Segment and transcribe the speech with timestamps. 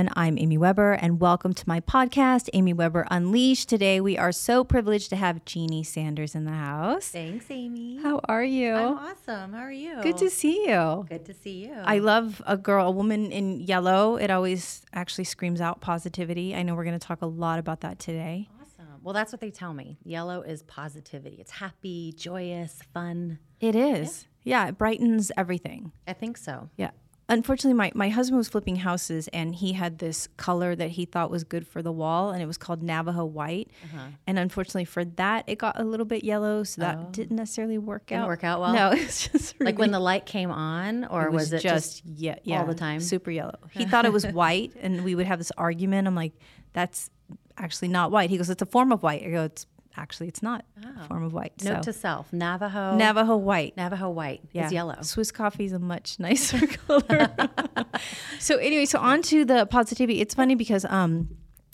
[0.00, 3.68] Everyone, I'm Amy Weber and welcome to my podcast, Amy Weber Unleashed.
[3.68, 7.08] Today we are so privileged to have Jeannie Sanders in the house.
[7.08, 7.98] Thanks, Amy.
[8.02, 8.72] How are you?
[8.72, 9.52] I'm awesome.
[9.52, 10.00] How are you?
[10.02, 11.04] Good to see you.
[11.06, 11.74] Good to see you.
[11.84, 14.16] I love a girl, a woman in yellow.
[14.16, 16.56] It always actually screams out positivity.
[16.56, 18.48] I know we're going to talk a lot about that today.
[18.58, 19.00] awesome.
[19.02, 19.98] Well, that's what they tell me.
[20.02, 21.36] Yellow is positivity.
[21.38, 23.38] It's happy, joyous, fun.
[23.60, 24.26] It is.
[24.44, 25.92] Yeah, it brightens everything.
[26.08, 26.70] I think so.
[26.78, 26.92] Yeah.
[27.30, 31.30] Unfortunately, my, my husband was flipping houses and he had this color that he thought
[31.30, 33.70] was good for the wall and it was called Navajo white.
[33.84, 34.08] Uh-huh.
[34.26, 36.64] And unfortunately, for that, it got a little bit yellow.
[36.64, 37.08] So that oh.
[37.12, 38.28] didn't necessarily work Didn't out.
[38.28, 38.74] work out well?
[38.74, 42.36] No, it's just Like when the light came on, or it was, it just, yeah,
[42.42, 43.00] yeah, all the time?
[43.00, 43.58] super yellow.
[43.70, 46.08] He thought it was white and we would have this argument.
[46.08, 46.32] I'm like,
[46.72, 47.10] that's
[47.56, 48.28] actually not white.
[48.28, 49.22] He goes, it's a form of white.
[49.22, 51.52] I go, it's actually, it's not a form of white.
[51.64, 52.32] note so to self?
[52.32, 52.96] Navajo.
[52.96, 53.76] Navajo white.
[53.76, 54.66] Navajo white Yeah.
[54.66, 54.96] is yellow.
[55.02, 57.28] Swiss coffee is a much nicer color.
[58.38, 60.20] so anyway, so on to the positivity.
[60.20, 61.28] It's funny because um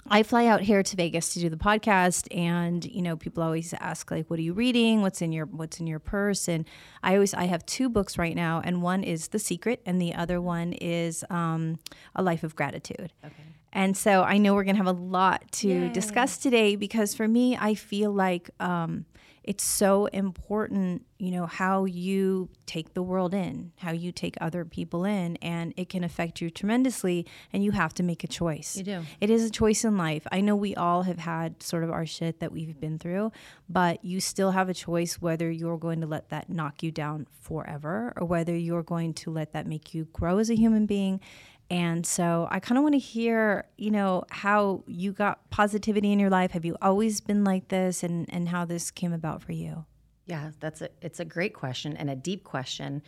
[0.09, 3.75] I fly out here to Vegas to do the podcast and you know people always
[3.81, 5.03] ask like what are you reading?
[5.03, 6.47] What's in your what's in your purse?
[6.49, 6.65] And
[7.03, 10.15] I always I have two books right now and one is The Secret and the
[10.15, 11.79] other one is um
[12.15, 13.13] A Life of Gratitude.
[13.25, 13.35] Okay.
[13.77, 17.29] And so I know we're going to have a lot to discuss today because for
[17.29, 19.05] me I feel like um
[19.47, 24.65] it's so important, you know, how you take the world in, how you take other
[24.65, 27.25] people in, and it can affect you tremendously.
[27.53, 28.77] And you have to make a choice.
[28.77, 29.03] You do.
[29.21, 30.27] It is a choice in life.
[30.33, 33.31] I know we all have had sort of our shit that we've been through,
[33.69, 37.29] but you still have a choice whether you're going to let that knock you down
[37.41, 41.21] forever or whether you're going to let that make you grow as a human being.
[41.69, 46.21] And so I kind of want to hear, you know, how you got positivity in
[46.21, 46.53] your life.
[46.53, 49.85] Have you always been like this and, and how this came about for you?
[50.27, 53.03] Yeah, that's a it's a great question and a deep question.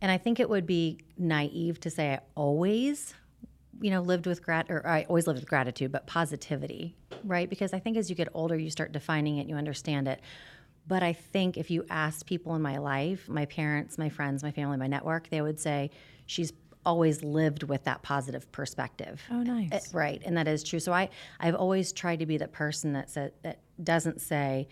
[0.00, 3.14] And I think it would be naive to say I always,
[3.80, 7.48] you know, lived with grat or I always lived with gratitude, but positivity, right?
[7.50, 10.20] Because I think as you get older, you start defining it, you understand it.
[10.86, 14.50] But I think if you asked people in my life, my parents, my friends, my
[14.50, 15.90] family, my network, they would say
[16.26, 16.52] she's
[16.84, 19.22] always lived with that positive perspective.
[19.30, 19.72] Oh, nice.
[19.72, 20.80] Uh, right, and that is true.
[20.80, 21.10] So I
[21.40, 24.68] I've always tried to be the person that said that doesn't say,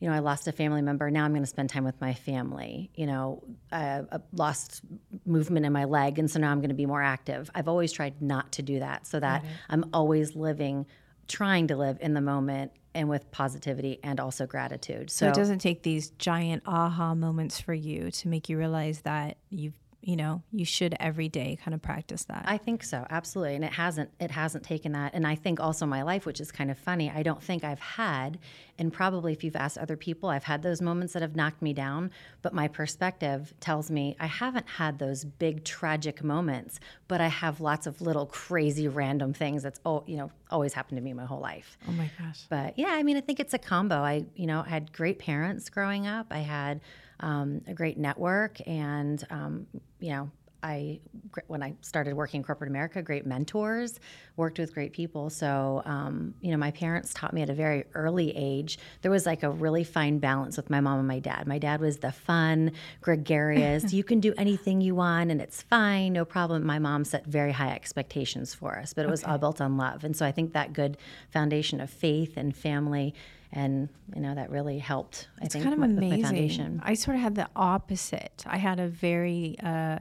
[0.00, 1.10] you know, I lost a family member.
[1.10, 2.90] Now I'm going to spend time with my family.
[2.94, 3.42] You know,
[3.72, 4.82] I, I lost
[5.26, 7.50] movement in my leg, and so now I'm going to be more active.
[7.54, 10.86] I've always tried not to do that, so that I'm always living,
[11.26, 15.10] trying to live in the moment and with positivity and also gratitude.
[15.10, 19.02] So So, it doesn't take these giant aha moments for you to make you realize
[19.02, 22.44] that you've, you know, you should every day kind of practice that.
[22.46, 23.56] I think so, absolutely.
[23.56, 25.12] And it hasn't it hasn't taken that.
[25.12, 27.80] And I think also my life, which is kind of funny, I don't think I've
[27.80, 28.38] had,
[28.78, 31.72] and probably if you've asked other people, I've had those moments that have knocked me
[31.72, 32.12] down.
[32.42, 36.78] But my perspective tells me I haven't had those big tragic moments,
[37.08, 40.98] but I have lots of little crazy random things that's oh, you know, always happened
[40.98, 41.76] to me my whole life.
[41.88, 42.46] oh my gosh.
[42.48, 43.96] But yeah, I mean, I think it's a combo.
[43.96, 46.28] I, you know, I had great parents growing up.
[46.30, 46.80] I had
[47.20, 49.66] um, a great network, and um,
[50.00, 50.30] you know,
[50.62, 51.00] I
[51.46, 54.00] when I started working in corporate America, great mentors,
[54.36, 55.30] worked with great people.
[55.30, 58.78] So, um, you know, my parents taught me at a very early age.
[59.02, 61.46] There was like a really fine balance with my mom and my dad.
[61.46, 63.92] My dad was the fun, gregarious.
[63.98, 66.66] you can do anything you want, and it's fine, no problem.
[66.66, 70.02] My mom set very high expectations for us, but it was all built on love.
[70.02, 70.96] And so, I think that good
[71.30, 73.14] foundation of faith and family.
[73.52, 75.28] And you know that really helped.
[75.40, 76.10] I It's think kind of my- amazing.
[76.22, 76.82] my foundation.
[76.84, 78.44] I sort of had the opposite.
[78.46, 79.98] I had a very uh,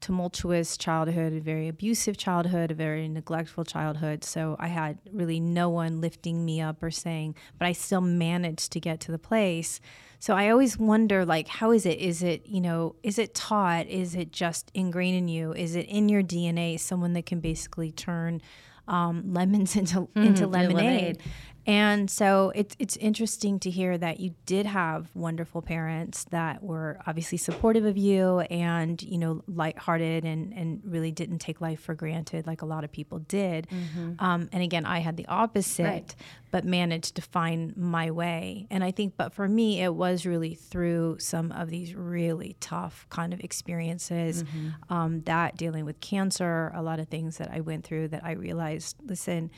[0.00, 4.22] tumultuous childhood, a very abusive childhood, a very neglectful childhood.
[4.22, 8.70] So I had really no one lifting me up or saying, but I still managed
[8.72, 9.80] to get to the place.
[10.18, 11.98] So I always wonder, like, how is it?
[11.98, 13.86] Is it, you know, is it taught?
[13.86, 15.52] Is it just ingrained in you?
[15.52, 16.78] Is it in your DNA?
[16.78, 18.42] Someone that can basically turn
[18.88, 20.76] um, lemons into into lemonade.
[20.76, 21.18] lemonade.
[21.66, 26.98] And so it's it's interesting to hear that you did have wonderful parents that were
[27.06, 31.94] obviously supportive of you and you know lighthearted and and really didn't take life for
[31.94, 33.66] granted like a lot of people did.
[34.18, 36.14] Um, and again, I had the opposite, Right.
[36.50, 38.66] but managed to find my way.
[38.70, 43.06] And I think, but for me, it was really through some of these really tough
[43.10, 44.44] kind of experiences,
[44.90, 48.32] um, that dealing with cancer, a lot of things that I went through that I
[48.32, 49.50] realized, listen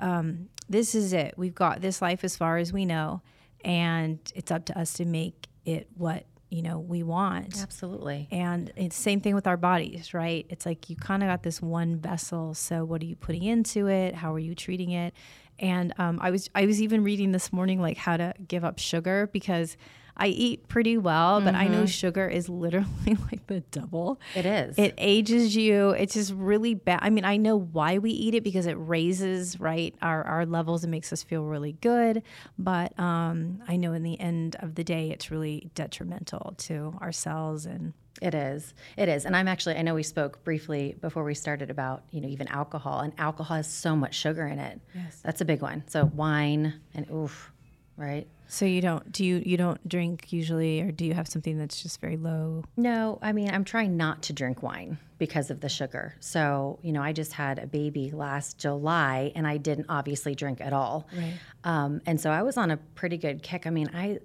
[0.00, 1.34] um, this is it.
[1.36, 3.22] We've got this life as far as we know,
[3.64, 7.60] and it's up to us to make it what you know we want.
[7.60, 8.28] Absolutely.
[8.30, 10.46] And it's same thing with our bodies, right?
[10.48, 12.54] It's like you kind of got this one vessel.
[12.54, 14.14] So what are you putting into it?
[14.14, 15.14] How are you treating it?
[15.58, 18.78] And um, I was I was even reading this morning like how to give up
[18.78, 19.76] sugar because
[20.16, 21.72] I eat pretty well, but I Mm-hmm.
[21.72, 24.18] know sugar is literally like the double.
[24.34, 24.78] It is.
[24.78, 25.90] It ages you.
[25.90, 27.00] It's just really bad.
[27.02, 30.84] I mean, I know why we eat it because it raises right our, our levels
[30.84, 32.22] and makes us feel really good.
[32.58, 37.12] But um, I know in the end of the day, it's really detrimental to our
[37.12, 37.92] cells and
[38.22, 38.72] It is.
[38.96, 39.26] It is.
[39.26, 42.48] And I'm actually, I know we spoke briefly before we started about, you know, even
[42.48, 44.80] alcohol, and alcohol has so much sugar in it.
[44.94, 45.20] Yes.
[45.22, 45.84] That's a big one.
[45.88, 47.52] So wine and oof,
[47.96, 48.26] right?
[48.48, 51.82] So you don't do you you don't drink usually, or do you have something that's
[51.82, 52.64] just very low?
[52.76, 56.14] No, I mean, I'm trying not to drink wine because of the sugar.
[56.20, 60.60] So, you know, I just had a baby last July and I didn't obviously drink
[60.60, 61.08] at all.
[61.16, 61.34] Right.
[61.64, 63.66] Um, and so I was on a pretty good kick.
[63.66, 64.20] I mean, I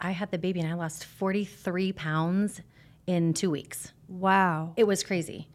[0.00, 2.60] I had the baby and I lost 43 pounds
[3.06, 3.92] in two weeks.
[4.08, 4.74] Wow!
[4.76, 5.48] It was crazy.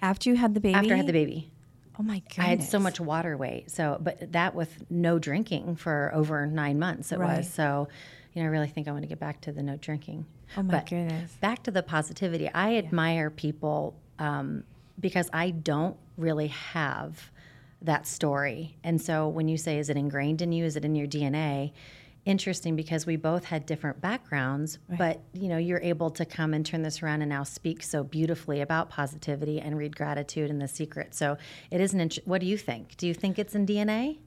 [0.00, 1.50] After you had the baby, After I had the baby,
[1.98, 3.70] oh my goodness, I had so much water weight.
[3.70, 7.38] So, but that with no drinking for over nine months, it Right.
[7.38, 7.50] was.
[7.50, 7.88] So,
[8.32, 10.26] you know, I really think I want to get back to the no drinking.
[10.56, 11.32] Oh my But goodness.
[11.40, 12.50] Back to the positivity.
[12.52, 14.64] I admire people um,
[14.98, 17.30] because I don't really have
[17.82, 18.76] that story.
[18.82, 20.64] And so when you say, is it ingrained in you?
[20.64, 21.72] Is it in your DNA?
[22.24, 26.64] Interesting because we both had different backgrounds, but you know, you're able to come and
[26.64, 30.68] turn this around and now speak so beautifully about positivity and read gratitude and the
[30.68, 31.14] secret.
[31.14, 31.38] So
[31.70, 32.96] it is an int- what do you think?
[32.96, 34.18] Do you think it's in DNA?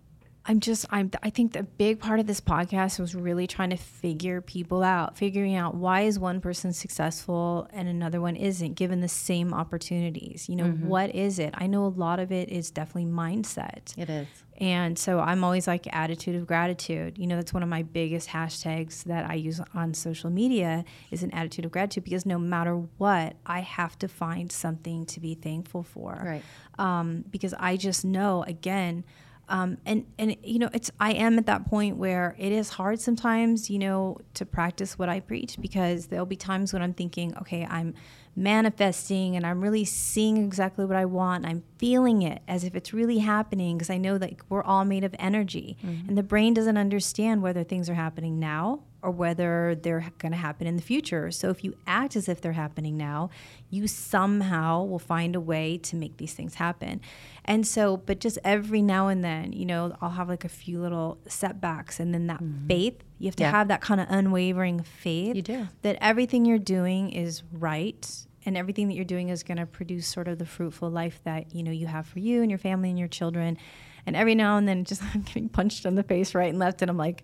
[0.46, 3.78] I'm just I'm I think the big part of this podcast was really trying to
[3.78, 9.02] figure people out, figuring out why is one person successful and another one isn't given
[9.02, 10.50] the same opportunities.
[10.50, 10.88] You know, mm-hmm.
[10.88, 11.54] what is it?
[11.56, 13.96] I know a lot of it is definitely mindset.
[13.98, 14.28] It is.
[14.62, 17.18] And so I'm always like attitude of gratitude.
[17.18, 21.24] You know, that's one of my biggest hashtags that I use on social media is
[21.24, 25.34] an attitude of gratitude because no matter what, I have to find something to be
[25.34, 26.44] thankful for Right.
[26.78, 29.04] um, because I just know again,
[29.50, 33.00] um, and and you know, it's I am at that point where it is hard
[33.02, 37.36] sometimes, you know, to practice what I preach because there'll be times when I'm thinking,
[37.40, 37.96] okay, I'm
[38.36, 41.46] manifesting and I'm really seeing exactly what I want.
[41.46, 45.04] I'm feeling it as if it's really happening because I know that we're all made
[45.04, 46.10] of energy, mm-hmm.
[46.10, 50.38] and the brain doesn't understand whether things are happening now or whether they're going to
[50.38, 51.32] happen in the future.
[51.32, 53.30] So if you act as if they're happening now,
[53.70, 57.02] you somehow will find a way to make these things happen.
[57.44, 60.80] And so, but just every now and then, you know, I'll have like a few
[60.80, 62.68] little setbacks and then that mm-hmm.
[62.68, 63.52] faith, you have to Yeah.
[63.52, 65.68] have that kind of unwavering faith You do.
[65.82, 68.08] that everything you're doing is right
[68.46, 71.54] and everything that you're doing is going to produce sort of the fruitful life that,
[71.56, 73.58] you know, you have for you and your family and your children.
[74.06, 76.82] And every now and then just I'm getting punched in the face right and left
[76.82, 77.24] and I'm like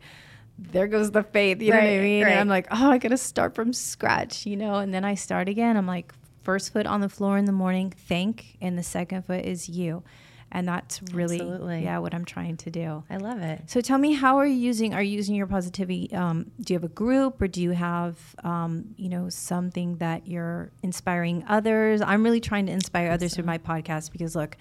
[0.57, 2.23] there goes the faith, you know what I mean?
[2.23, 2.31] right.
[2.31, 4.75] And I'm like, oh, I got to start from scratch, you know?
[4.75, 5.77] And then I start again.
[5.77, 6.13] I'm like,
[6.43, 10.03] first foot on the floor in the morning, thank, and the second foot is you.
[10.49, 11.83] And that's really, Absolutely.
[11.83, 13.03] yeah, what I'm trying to do.
[13.09, 13.63] I love it.
[13.69, 14.93] So tell me, how are you using?
[14.93, 16.09] Are you using your positivity?
[16.13, 20.25] Um, do you have a group, or do you have, um, you know, something that
[20.25, 22.01] you're inspiring others?
[22.01, 24.55] I'm really trying to inspire others through my podcast because, look,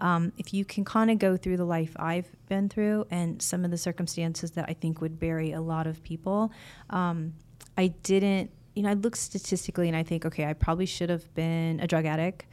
[0.00, 3.64] um, if you can kind of go through the life I've been through and some
[3.64, 6.50] of the circumstances that I think would bury a lot of people,
[6.90, 7.34] um,
[7.76, 8.50] I didn't.
[8.74, 11.86] You know, I look statistically and I think, okay, I probably should have been a
[11.86, 12.46] drug addict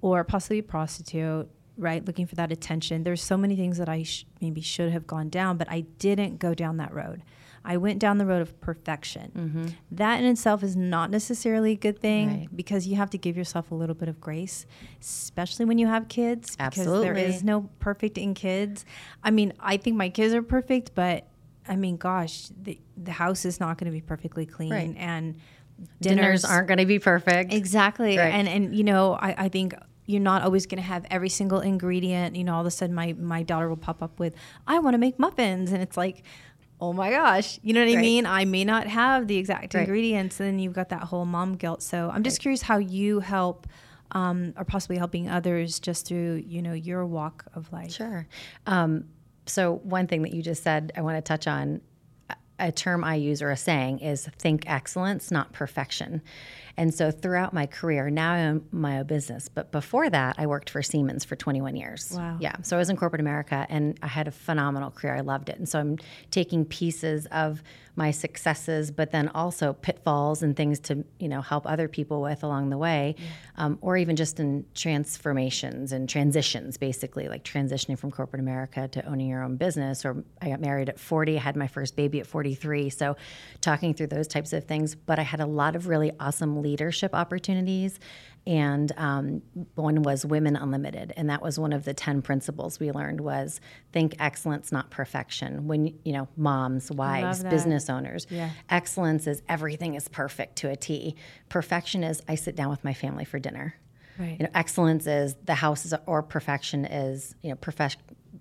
[0.00, 4.02] or possibly a prostitute right looking for that attention there's so many things that i
[4.02, 7.22] sh- maybe should have gone down but i didn't go down that road
[7.66, 9.66] i went down the road of perfection mm-hmm.
[9.90, 12.48] that in itself is not necessarily a good thing Right.
[12.56, 14.64] because you have to give yourself a little bit of grace
[15.00, 17.08] especially when you have kids Absolutely.
[17.08, 18.84] because there is no perfect in kids
[19.22, 21.26] i mean i think my kids are perfect but
[21.68, 24.94] i mean gosh the, the house is not going to be perfectly clean Right.
[24.96, 25.36] and
[26.00, 27.52] Dinners aren't going to be perfect.
[27.52, 28.16] Exactly.
[28.16, 28.32] Right.
[28.32, 29.74] And and you know, I, I think
[30.06, 32.36] you're not always going to have every single ingredient.
[32.36, 34.34] You know, all of a sudden my my daughter will pop up with,
[34.66, 36.22] I want to make muffins, and it's like,
[36.80, 38.26] oh my gosh, you know what I mean?
[38.26, 39.80] I may not have the exact Right.
[39.80, 41.82] ingredients, and then you've got that whole mom guilt.
[41.82, 43.66] So I'm just curious how you help.
[44.12, 47.92] Um, or possibly helping others just through you know your walk of life.
[47.92, 48.28] Sure.
[48.64, 49.06] Um,
[49.46, 51.80] so one thing that you just said, I want to touch on.
[52.30, 56.22] a- A term I use or a saying is think excellence, not perfection.
[56.76, 59.48] And so throughout my career, now I own my own business.
[59.48, 62.12] But before that, I worked for Siemens for 21 years.
[62.14, 62.36] Wow.
[62.40, 62.56] Yeah.
[62.62, 65.16] So I was in corporate America and I had a phenomenal career.
[65.16, 65.58] I loved it.
[65.58, 65.98] And so I'm
[66.30, 67.62] taking pieces of
[67.96, 72.44] my successes, but then also pitfalls and things to, you know, help other people with
[72.44, 73.16] along the way,
[73.56, 79.04] um, or even just in transformations and transitions, basically, like transitioning from corporate America to
[79.06, 80.04] owning your own business.
[80.04, 82.90] Or I got married at 40, I had my first baby at 43.
[82.90, 83.16] So
[83.62, 84.94] talking through those types of things.
[84.94, 87.98] But I had a lot of really awesome leadership opportunities
[88.46, 89.42] and um,
[89.74, 93.60] one was women unlimited and that was one of the 10 principles we learned was
[93.92, 95.66] think excellence not perfection.
[95.66, 98.50] When you know moms wives business owners Yeah.
[98.70, 101.16] excellence is everything is perfect to a t.
[101.48, 103.74] Perfection is i sit down with my family for dinner.
[104.18, 104.36] Right.
[104.38, 108.00] you know excellence is the house is or perfection is you know perfection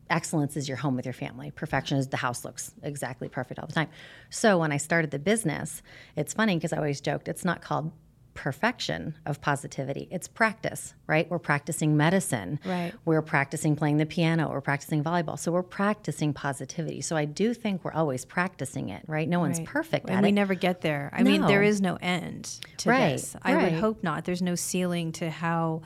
[0.09, 1.49] excellence is your home with your family.
[1.51, 3.89] Perfection is the house looks exactly perfect all the time.
[4.29, 5.81] So when i started the business
[6.15, 7.91] it's funny because i always joked it's not called
[8.35, 12.93] perfection of positivity it's practice right we're practicing medicine Right.
[13.05, 17.53] we're practicing playing the piano we're practicing volleyball so we're practicing positivity so i do
[17.53, 19.67] think we're always practicing it right no one's Right.
[19.67, 21.09] perfect and we it never get there.
[21.13, 21.95] I mean, there is No.
[22.01, 23.35] end to Right, this.
[23.41, 24.25] I would hope not.
[24.25, 25.81] There's no ceiling to how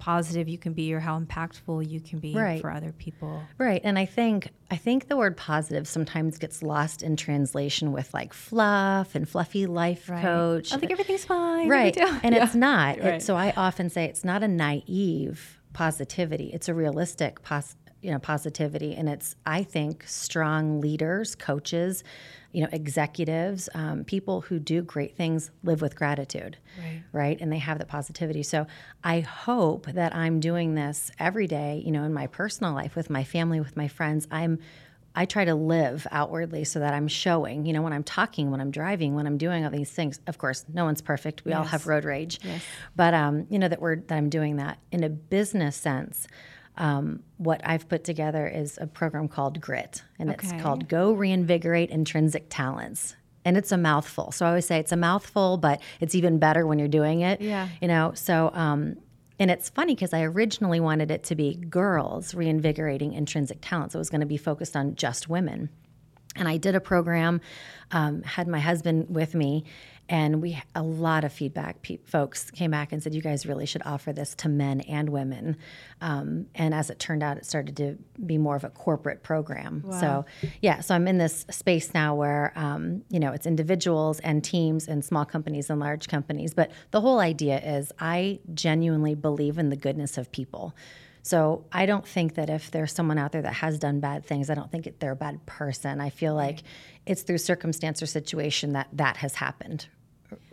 [0.00, 2.60] positive you can be or how impactful you can be Right.
[2.60, 3.42] for other people.
[3.58, 3.80] Right.
[3.84, 8.32] And I think I think the word positive sometimes gets lost in translation with like
[8.32, 10.72] fluff and fluffy life coach.
[10.72, 11.68] I think everything's fine.
[11.68, 11.96] right.
[12.24, 12.44] And Yeah.
[12.44, 12.98] it's not.
[12.98, 16.50] It- so I often say it's not a naive positivity.
[16.52, 22.02] It's a realistic pos- you know positivity and it's I think strong leaders, coaches,
[22.52, 27.02] you know, executives, um, people who do great things live with gratitude Right.
[27.12, 27.40] right?
[27.40, 28.42] And they have that positivity.
[28.42, 28.66] So
[29.04, 33.10] I hope that I'm doing this every day, you know, in my personal life with
[33.10, 34.26] my family, with my friends.
[34.30, 34.58] I'm
[35.12, 38.60] I try to live outwardly so that I'm showing, you know, when I'm talking, when
[38.60, 40.20] I'm driving, when I'm doing all these things.
[40.28, 41.44] Of course, no one's perfect.
[41.44, 42.38] We all have road rage.
[42.44, 42.62] Yes.
[42.94, 46.28] But um, you know that we're that I'm doing that in a business sense.
[46.80, 51.90] Um, what I've put together is a program called Grit, and it's called Go Reinvigorate
[51.90, 53.16] Intrinsic Talents.
[53.44, 54.32] And it's a mouthful.
[54.32, 57.40] So I always say it's a mouthful, but it's even better when you're doing it.
[57.40, 57.68] Yeah.
[57.82, 58.96] You know, so, um,
[59.38, 63.94] and it's funny because I originally wanted it to be girls reinvigorating intrinsic talents.
[63.94, 65.70] It was going to be focused on just women.
[66.36, 67.40] And I did a program,
[67.90, 69.64] um, had my husband with me,
[70.10, 71.82] and we a lot of feedback.
[71.82, 75.08] Pe- folks came back and said, "You guys really should offer this to men and
[75.08, 75.56] women."
[76.00, 79.84] Um, and as it turned out, it started to be more of a corporate program.
[80.00, 80.26] So,
[80.60, 84.88] yeah, so I'm in this space now where um, you know it's individuals and teams
[84.88, 86.52] and small companies and large companies.
[86.54, 90.74] But the whole idea is, I genuinely believe in the goodness of people.
[91.22, 94.48] So I don't think that if there's someone out there that has done bad things,
[94.50, 96.00] I don't think they're a bad person.
[96.00, 96.62] I feel like
[97.06, 99.86] it's through circumstance or situation that that has happened,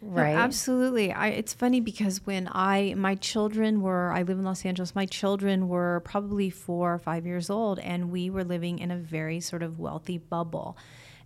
[0.01, 0.36] No, right?
[0.36, 1.12] absolutely.
[1.12, 4.96] I, it's funny because when I my children were I live in Los Angeles.
[4.96, 8.98] My children were probably four or five years old, and we were living in a
[8.98, 10.77] very sort of wealthy bubble.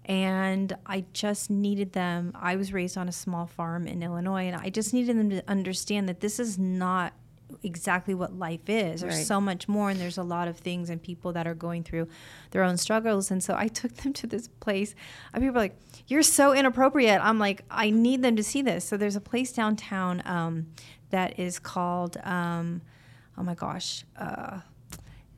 [0.06, 2.32] And I just needed them.
[2.36, 5.44] I was raised on a small farm in Illinois, and I just needed them to
[5.48, 7.14] understand that this is not
[7.64, 9.02] exactly what life is.
[9.02, 9.26] There's Right.
[9.26, 12.08] so much more, and there's a lot of things and people that are going through
[12.52, 13.32] their own struggles.
[13.32, 14.96] And so I took them to this place.
[15.34, 15.78] And people are like,
[16.08, 19.52] "You're so inappropriate." I'm like, "I need them to see this." So there's a place
[19.52, 20.68] downtown um,
[21.10, 22.82] that is called, um,
[23.38, 24.06] oh my gosh.
[24.18, 24.60] Uh,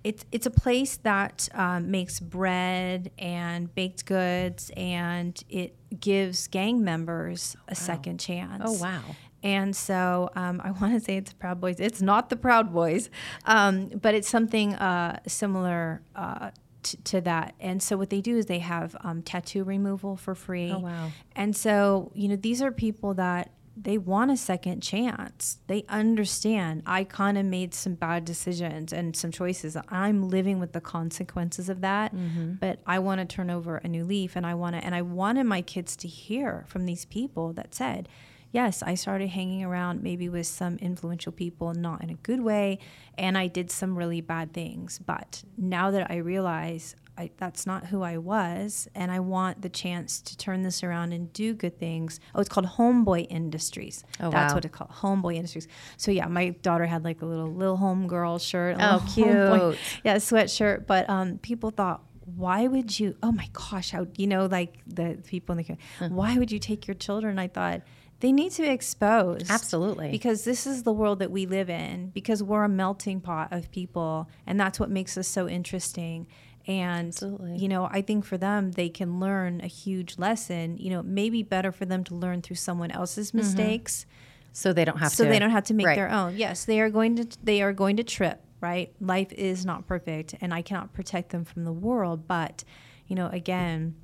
[0.04, 6.84] it's it's a place that um, makes bread and baked goods, and it gives gang
[6.84, 8.64] members a second chance.
[8.66, 9.02] Oh, wow.
[9.44, 11.80] And so um, I want to say it's Proud Boys.
[11.80, 13.10] It's not the Proud Boys,
[13.46, 17.54] um, but it's something uh, similar uh, t- to that.
[17.60, 20.72] And so what they do is they have um, tattoo removal for free.
[20.72, 21.12] Oh, wow.
[21.36, 25.58] And so you know these are people that they want a second chance.
[25.66, 26.84] They understand.
[26.86, 29.76] I kind of made some bad decisions and some choices.
[29.90, 32.14] I'm living with the consequences of that,
[32.60, 34.86] but I want to turn over a new leaf, and I want to.
[34.86, 38.08] And I wanted my kids to hear from these people that said
[38.54, 42.80] yes, I started hanging around maybe with some influential people, not in a good way,
[43.18, 45.00] and I did some really bad things.
[45.06, 49.70] But now that I realize I, that's not who I was, and I want the
[49.70, 52.20] chance to turn this around and do good things.
[52.34, 54.04] Oh, it's called Homeboy Industries.
[54.20, 54.56] Oh, that's wow.
[54.56, 55.68] what it's called, Homeboy Industries.
[55.98, 58.78] So yeah, my daughter had like a little little homegirl shirt.
[58.78, 59.80] a Oh, little homeboy- cute.
[60.06, 60.88] yeah, sweatshirt.
[60.88, 62.02] But um, people thought,
[62.36, 63.16] why would you?
[63.22, 65.66] Oh my gosh, how you know, like the people in
[66.00, 67.38] the why would you take your children?
[67.38, 67.82] I thought
[68.24, 69.48] they need to be exposed.
[69.50, 70.10] Absolutely.
[70.10, 73.70] Because this is the world that we live in, because we're a melting pot of
[73.70, 76.26] people, and that's what makes us so interesting.
[76.66, 77.58] And, Absolutely.
[77.58, 80.78] you know, I think for them, they can learn a huge lesson.
[80.78, 83.40] You know, it may be better for them to learn through someone else's mm-hmm.
[83.40, 84.06] mistakes
[84.54, 85.28] so they don't have so to.
[85.28, 85.96] So they don't have to make Right.
[85.98, 86.38] their own.
[86.38, 88.94] Yes, they are going to they are going to trip, right?
[89.02, 92.64] Life is not perfect and I cannot protect them from the world, but
[93.06, 93.96] you know, again,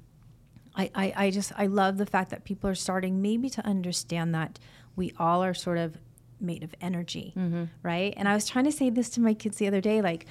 [0.80, 4.34] I, I, I just I love the fact that people are starting maybe to understand
[4.34, 4.60] that
[4.96, 5.98] we all are sort of
[6.40, 7.66] made of energy, mm-hmm.
[7.84, 8.14] right?
[8.16, 10.26] And I was trying to say this to my kids the other day, like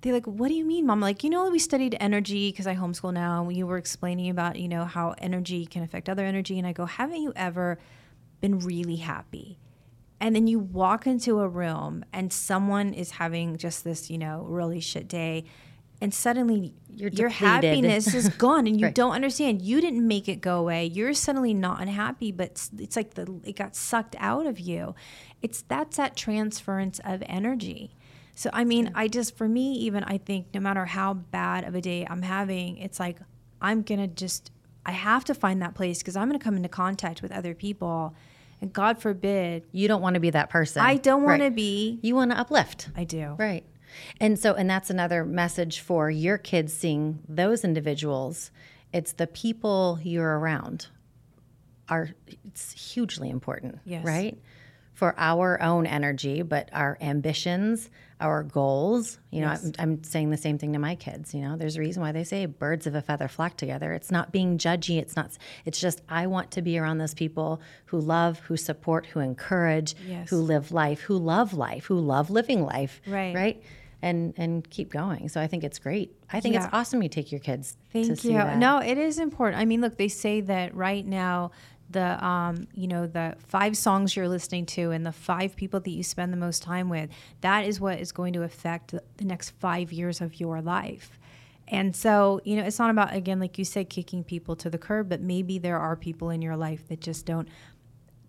[0.00, 2.68] they're like, "What do you mean, mom?" I'm like, you know, we studied energy because
[2.68, 3.42] I homeschool now.
[3.42, 6.72] And you were explaining about you know how energy can affect other energy, and I
[6.72, 7.78] go, "Haven't you ever
[8.40, 9.58] been really happy?"
[10.20, 14.44] and then you walk into a room and someone is having just this, you know,
[14.48, 15.44] really shit day
[16.00, 18.94] and suddenly You're your happiness is gone and you Right.
[18.94, 19.62] don't understand.
[19.62, 20.86] You didn't make it go away.
[20.86, 24.94] You're suddenly not unhappy, but it's- it's like the it got sucked out of you.
[25.42, 27.94] It's that's that transference of energy.
[28.34, 31.74] So I mean, I just for me even I think no matter how bad of
[31.74, 33.18] a day I'm having, it's like
[33.60, 34.50] I'm going to just
[34.86, 37.54] I have to find that place because I'm going to come into contact with other
[37.54, 38.14] people.
[38.60, 40.82] And God forbid, You don't want to be that person.
[40.82, 42.88] I don't want to be You want to uplift.
[42.96, 43.34] I do.
[43.38, 43.64] Right.
[44.20, 48.50] And so, and that's another message for your kids seeing those individuals.
[48.92, 50.88] It's the people you're around
[51.88, 52.10] are
[52.44, 53.78] it's hugely important.
[53.84, 54.04] Yes.
[54.04, 54.38] Right.
[54.94, 57.88] For our own energy, but our ambitions,
[58.20, 59.18] our goals.
[59.30, 61.34] You know, I'm, I'm saying the same thing to my kids.
[61.34, 63.92] You know, there's a reason why they say birds of a feather flock together.
[63.92, 64.98] It's not being judgy.
[64.98, 65.30] It's not.
[65.64, 69.94] It's just I want to be around those people who love, who support, who encourage,
[70.06, 70.30] Yes.
[70.30, 73.34] who live life, who love life, who love living life Right.
[73.34, 73.62] right
[74.00, 76.64] and and keep going so i think it's great i think Yeah.
[76.66, 78.44] it's awesome you take your kids to Thank see you.
[78.56, 79.60] No, it is important.
[79.60, 81.50] I mean, look, they say that right now
[81.90, 85.90] the um, you know, the five songs you're listening to and the five people that
[85.90, 89.50] you spend the most time with, that is what is going to affect the next
[89.58, 91.18] 5 years of your life.
[91.66, 94.78] And so, you know, it's not about again like you said kicking people to the
[94.78, 97.48] curb, but maybe there are people in your life that just don't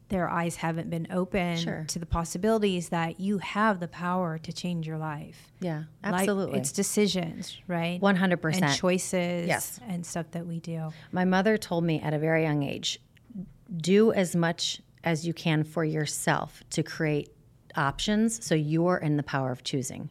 [0.09, 1.85] their eyes haven't been open Sure.
[1.87, 5.51] to the possibilities that you have the power to change your life.
[5.59, 8.01] yeah Like, absolutely it's decisions, right?
[8.01, 9.79] 100% and choices Yes.
[9.87, 10.91] and stuff that we do.
[11.11, 12.99] my mother told me at a very young age
[13.77, 17.29] do as much as you can for yourself to create
[17.75, 20.09] options so you're in the power of choosing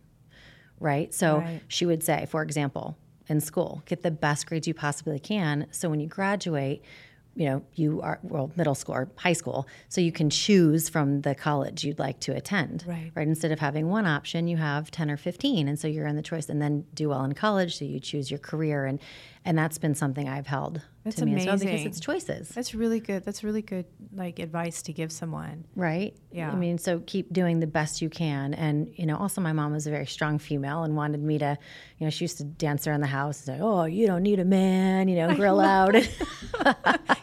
[0.81, 1.61] right so Right.
[1.69, 2.97] she would say for example
[3.29, 6.83] in school get the best grades you possibly can so when you graduate
[7.35, 11.21] you know you are well middle school or high school so you can choose from
[11.23, 13.11] the college you'd like to attend Right.
[13.15, 16.17] right instead of having one option you have 10 or 15 and so you're in
[16.17, 19.01] the choice and then do well in college so you choose your career and
[19.49, 21.87] and that's been something i've held That's to me as well because amazing.
[21.89, 23.25] it's choices That's really good.
[23.25, 25.65] That's really good, like advice to give someone.
[25.75, 26.51] right Yeah.
[26.53, 29.73] i mean so keep doing the best you can and you know also my mom
[29.73, 31.57] was a very strong female and wanted me to
[31.99, 34.39] you know she used to dance around the house and say oh you don't need
[34.39, 35.95] a man you know grill out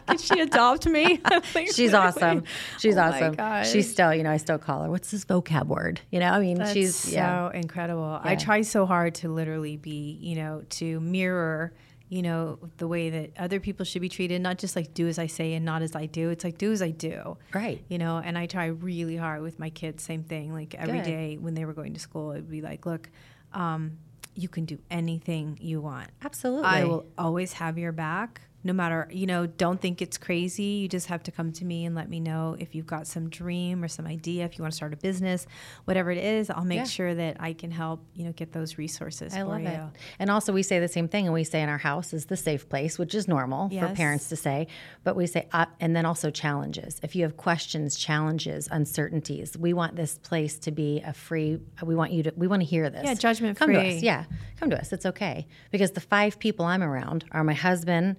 [0.06, 1.20] Can she adopt me?
[1.74, 2.42] she's awesome
[2.78, 6.00] she's Oh awesome she's still you know i still call her what's this vocab word
[6.10, 8.18] you know i mean That's she's so yeah incredible.
[8.22, 11.72] I try so hard to literally be, you know, to mirror,
[12.08, 15.18] you know, the way that other people should be treated, not just like do as
[15.18, 16.30] I say and not as I do.
[16.30, 17.36] It's like do as I do.
[17.52, 20.52] right You know, and I try really hard with my kids, same thing.
[20.52, 21.04] Like every Good.
[21.04, 23.10] day when they were going to school, it'd be like, look,
[23.52, 23.98] um,
[24.34, 26.08] you can do anything you want.
[26.22, 28.42] absolutely I will always have your back.
[28.66, 30.64] No matter, you know, don't think it's crazy.
[30.64, 33.30] You just have to come to me and let me know if you've got some
[33.30, 35.46] dream or some idea, if you want to start a business,
[35.84, 36.84] whatever it is, I'll make Yeah.
[36.84, 39.68] sure that I can help, you know, get those resources I for love you.
[39.68, 39.80] it.
[40.18, 42.36] And also, we say the same thing, and we say in our house is the
[42.36, 44.66] safe place, which is normal for parents to say.
[45.04, 46.98] But we say, uh, and then also challenges.
[47.04, 51.60] If you have questions, challenges, uncertainties, we want this place to be a free.
[51.84, 52.32] We want you to.
[52.36, 53.04] We want to hear this.
[53.04, 53.98] Yeah, judgment Come to free.
[53.98, 54.02] us.
[54.02, 54.24] Yeah,
[54.58, 54.92] come to us.
[54.92, 58.16] It's okay because the five people I'm around are my husband.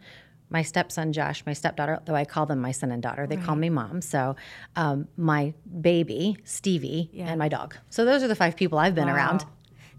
[0.49, 3.55] My stepson Josh, my stepdaughter, though I call them my son and daughter, they call
[3.55, 4.01] me mom.
[4.01, 4.35] So,
[4.75, 7.27] um, my baby Stevie Yeah.
[7.29, 7.75] and my dog.
[7.89, 9.45] So those are the five people I've been around.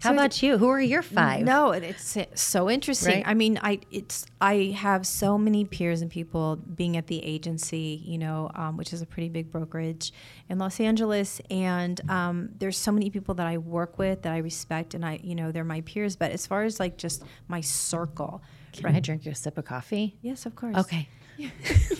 [0.01, 0.57] How So about you?
[0.57, 1.43] Who are your five?
[1.43, 3.15] No, it's so interesting.
[3.15, 3.27] Right?
[3.27, 8.01] I mean, I it's I have so many peers and people being at the agency,
[8.05, 10.13] you know, um, which is a pretty big brokerage
[10.47, 14.37] in Los Angeles, and um, there's so many people that I work with that I
[14.37, 16.15] respect, and I, you know, they're my peers.
[16.15, 18.41] But as far as like just my circle,
[18.73, 20.17] Can I drink you a sip of coffee?
[20.21, 21.07] yes, of course, Okay.
[21.39, 21.49] you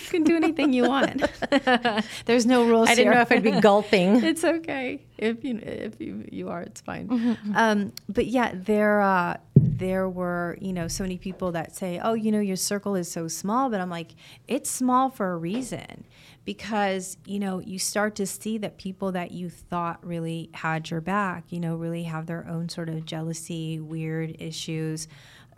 [0.10, 1.24] can do anything you want.
[2.26, 2.90] there's no rules.
[2.90, 3.14] I didn't here.
[3.14, 4.22] know if I'd be gulping.
[4.24, 9.02] it's okay if you if you you are it's fine Mm-hmm, um but yeah there
[9.02, 12.96] uh there were you know so many people that say oh you know your circle
[12.96, 14.16] is so small but i'm like
[14.48, 16.06] it's small for a reason
[16.46, 21.02] because you know you start to see that people that you thought really had your
[21.02, 25.08] back you know really have their own sort of jealousy weird issues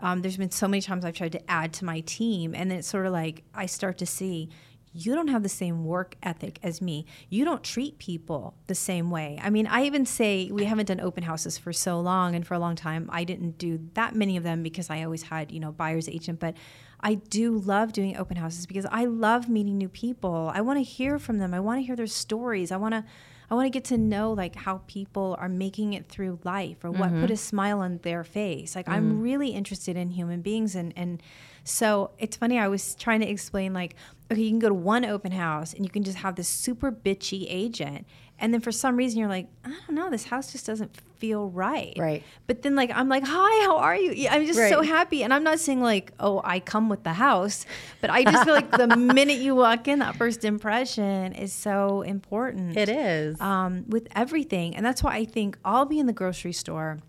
[0.01, 2.79] um, there's been so many times i've tried to add to my team and then
[2.79, 4.49] it's sort of like i start to see
[4.93, 7.05] you don't have the same work ethic as me.
[7.29, 9.39] You don't treat people the same way.
[9.41, 12.55] I mean, I even say we haven't done open houses for so long and for
[12.55, 13.09] a long time.
[13.11, 16.39] I didn't do that many of them because I always had, you know, buyer's agent,
[16.39, 16.55] but
[16.99, 20.51] I do love doing open houses because I love meeting new people.
[20.53, 21.53] I want to hear from them.
[21.53, 22.71] I want to hear their stories.
[22.71, 23.05] I want to
[23.51, 26.89] I want to get to know like how people are making it through life or
[26.89, 27.33] what put mm-hmm.
[27.33, 28.77] a smile on their face.
[28.77, 29.23] Like I'm mm.
[29.23, 31.21] really interested in human beings and and
[31.65, 33.95] so it's funny I was trying to explain like
[34.31, 36.93] okay, you can go to one open house and you can just have this super
[36.93, 38.07] bitchy agent
[38.41, 41.49] And then for some reason you're like, I don't know, this house just doesn't feel
[41.49, 41.93] right.
[41.97, 42.23] Right.
[42.47, 44.27] But then like I'm like, hi, how are you?
[44.29, 45.23] I'm just so happy.
[45.23, 47.65] And I'm not saying like, oh, I come with the house,
[48.01, 52.01] but I just feel like the minute you walk in, that first impression is so
[52.01, 52.75] important.
[52.75, 53.39] It is.
[53.39, 54.75] Um, with everything.
[54.75, 56.99] And that's why I think I'll be in the grocery store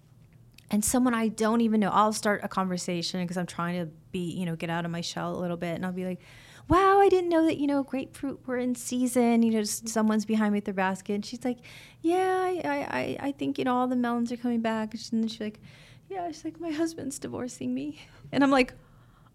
[0.73, 4.31] and someone I don't even know, I'll start a conversation because I'm trying to be,
[4.31, 5.75] you know, get out of my shell a little bit.
[5.75, 6.21] And I'll be like,
[6.69, 9.43] wow, I didn't know that, you know, grapefruit were in season.
[9.43, 11.15] You know, just someone's behind me with their basket.
[11.15, 11.59] And she's like,
[12.01, 14.95] yeah, I, I, I- I think, you know, all the melons are coming back.
[14.95, 15.61] And then she's like,
[16.09, 18.01] yeah, she's like, my husband's divorcing me.
[18.33, 18.75] And I'm like,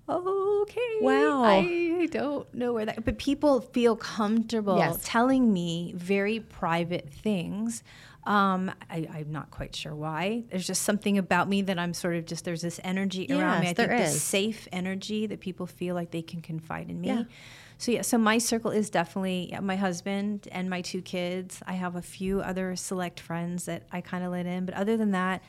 [0.10, 0.98] okay.
[1.02, 1.44] Wow.
[1.44, 5.00] I don't know where that, but people feel comfortable Yes.
[5.04, 7.84] telling me very private things.
[8.28, 10.44] Um, I, I'm not quite sure why.
[10.52, 13.68] There's just something about me that I'm sort of just there's this energy around me.
[13.68, 17.00] I Yes, think there this safe energy that people feel like they can confide in
[17.00, 17.08] me.
[17.08, 17.24] Yeah.
[17.78, 21.62] So yeah, so my circle is definitely yeah, my husband and my two kids.
[21.66, 24.98] I have a few other select friends that I kind of let in, but other
[24.98, 25.42] than that,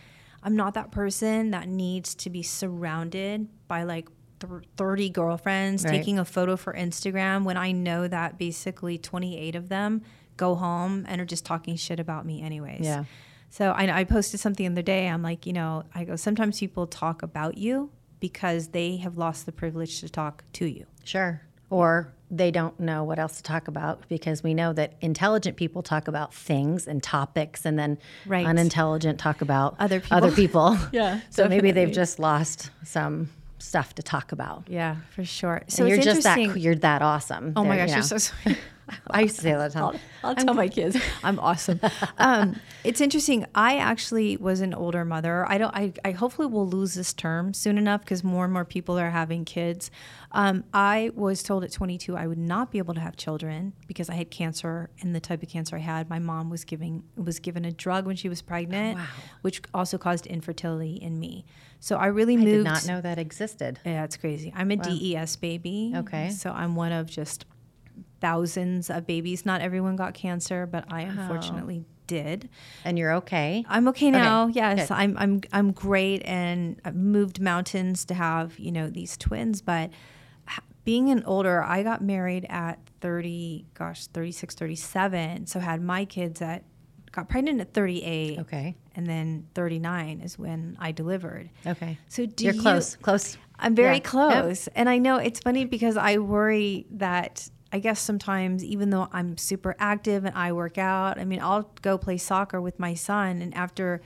[0.42, 5.94] I'm not that person that needs to be surrounded by like th- 30 girlfriends Right.
[5.94, 10.02] taking a photo for Instagram when I know that basically 28 of them
[10.38, 12.80] go home and are just talking shit about me anyways.
[12.80, 13.04] Yeah.
[13.50, 15.08] So I, I posted something the other day.
[15.08, 19.44] I'm like, you know, I go, sometimes people talk about you because they have lost
[19.46, 20.86] the privilege to talk to you.
[21.04, 21.40] Sure.
[21.70, 25.82] Or they don't know what else to talk about because we know that intelligent people
[25.82, 28.46] talk about things and topics, and then Right.
[28.46, 30.16] unintelligent talk about Other people.
[30.16, 30.78] Other people.
[30.92, 34.64] Yeah, So maybe they've just lost some stuff to talk about.
[34.68, 35.62] Yeah, for sure.
[35.68, 37.54] So So you're just that you're that awesome.
[37.56, 38.58] Oh my gosh, you you're so sweet.
[39.10, 40.00] I used to say that all the I'll, time.
[40.24, 41.80] I'll tell my kids I'm awesome.
[42.18, 43.46] Um, it's interesting.
[43.54, 45.46] I actually was an older mother.
[45.48, 45.74] I don't.
[45.74, 49.10] I, I hopefully will lose this term soon enough because more and more people are
[49.10, 49.90] having kids.
[50.32, 54.10] Um, I was told at 22 I would not be able to have children because
[54.10, 56.10] I had cancer and the type of cancer I had.
[56.10, 59.06] My mom was giving was given a drug when she was pregnant, wow.
[59.42, 61.44] which also caused infertility in me.
[61.80, 62.48] So I really moved.
[62.48, 63.78] I did not know that existed.
[63.84, 64.52] Yeah, it's crazy.
[64.54, 65.92] I'm a DES baby.
[65.94, 66.30] Okay.
[66.30, 67.44] So I'm one of just
[68.20, 69.46] thousands of babies.
[69.46, 72.48] Not everyone got cancer, but I unfortunately did.
[72.84, 73.64] And you're okay.
[73.68, 74.46] I'm okay now.
[74.48, 74.94] yes, good.
[74.94, 79.90] I'm I'm I'm great and I've moved mountains to have, you know, these twins, but
[80.84, 85.46] being an older, I got married at 30, gosh, 36, 37.
[85.46, 86.64] So had my kids at
[87.12, 88.38] got pregnant at 38.
[88.38, 88.74] Okay.
[88.94, 91.50] And then 39 is when I delivered.
[91.66, 91.98] Okay.
[92.08, 92.96] So do you're you- close.
[92.96, 93.36] Close.
[93.58, 93.94] I'm very Yeah.
[93.96, 94.04] Yep.
[94.04, 94.68] close.
[94.68, 99.36] And I know it's funny because I worry that I guess sometimes, even though I'm
[99.36, 103.42] super active and I work out, I mean, I'll go play soccer with my son.
[103.42, 104.00] And after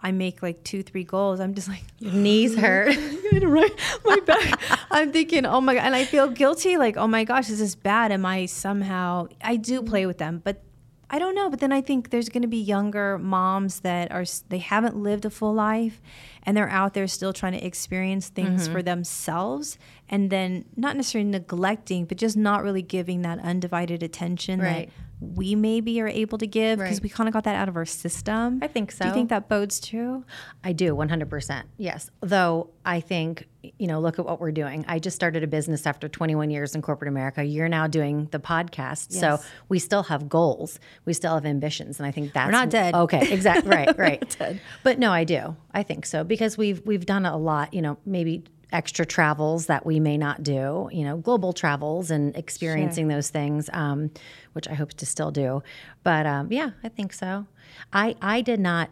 [0.00, 2.96] I make like two, three goals, I'm just like, Your knees hurt.
[3.42, 3.72] right,
[4.04, 4.60] my back.
[4.90, 5.84] I'm thinking, oh my God.
[5.84, 8.10] And I feel guilty like, oh my gosh, is this is bad.
[8.10, 10.62] Am I somehow, I do play with them, but
[11.08, 11.48] I don't know.
[11.48, 15.24] But then I think there's going to be younger moms that are, they haven't lived
[15.24, 16.02] a full life
[16.42, 18.72] and they're out there still trying to experience things Mm-hmm.
[18.72, 19.78] for themselves
[20.14, 24.86] and then not necessarily neglecting, but just not really giving that undivided attention Right.
[24.88, 24.94] that
[25.38, 27.02] we maybe are able to give because Right.
[27.04, 28.58] we kind of got that out of our system.
[28.62, 29.04] I think so.
[29.04, 30.24] Do you think that bodes true?
[30.62, 31.62] I do, 100%.
[31.78, 32.10] Yes.
[32.20, 33.48] Though I think,
[33.78, 34.84] you know, look at what we're doing.
[34.86, 37.42] I just started a business after 21 years in corporate America.
[37.42, 39.12] You're now doing the podcast.
[39.12, 40.78] So we still have goals.
[41.06, 41.98] We still have ambitions.
[41.98, 42.94] And I think that's not dead.
[42.94, 43.22] Okay.
[43.32, 43.70] Exactly.
[43.70, 43.98] Right.
[43.98, 44.36] Right.
[44.82, 45.56] But no, I do.
[45.72, 48.44] I think so because we've, we've done a lot, you know, maybe
[48.74, 53.70] extra travels that we may not do, you know, global travels and experiencing those things,
[53.72, 54.10] um,
[54.52, 55.62] which I hope to still do.
[56.02, 57.46] But um, yeah, I think so.
[57.92, 58.90] I, I did not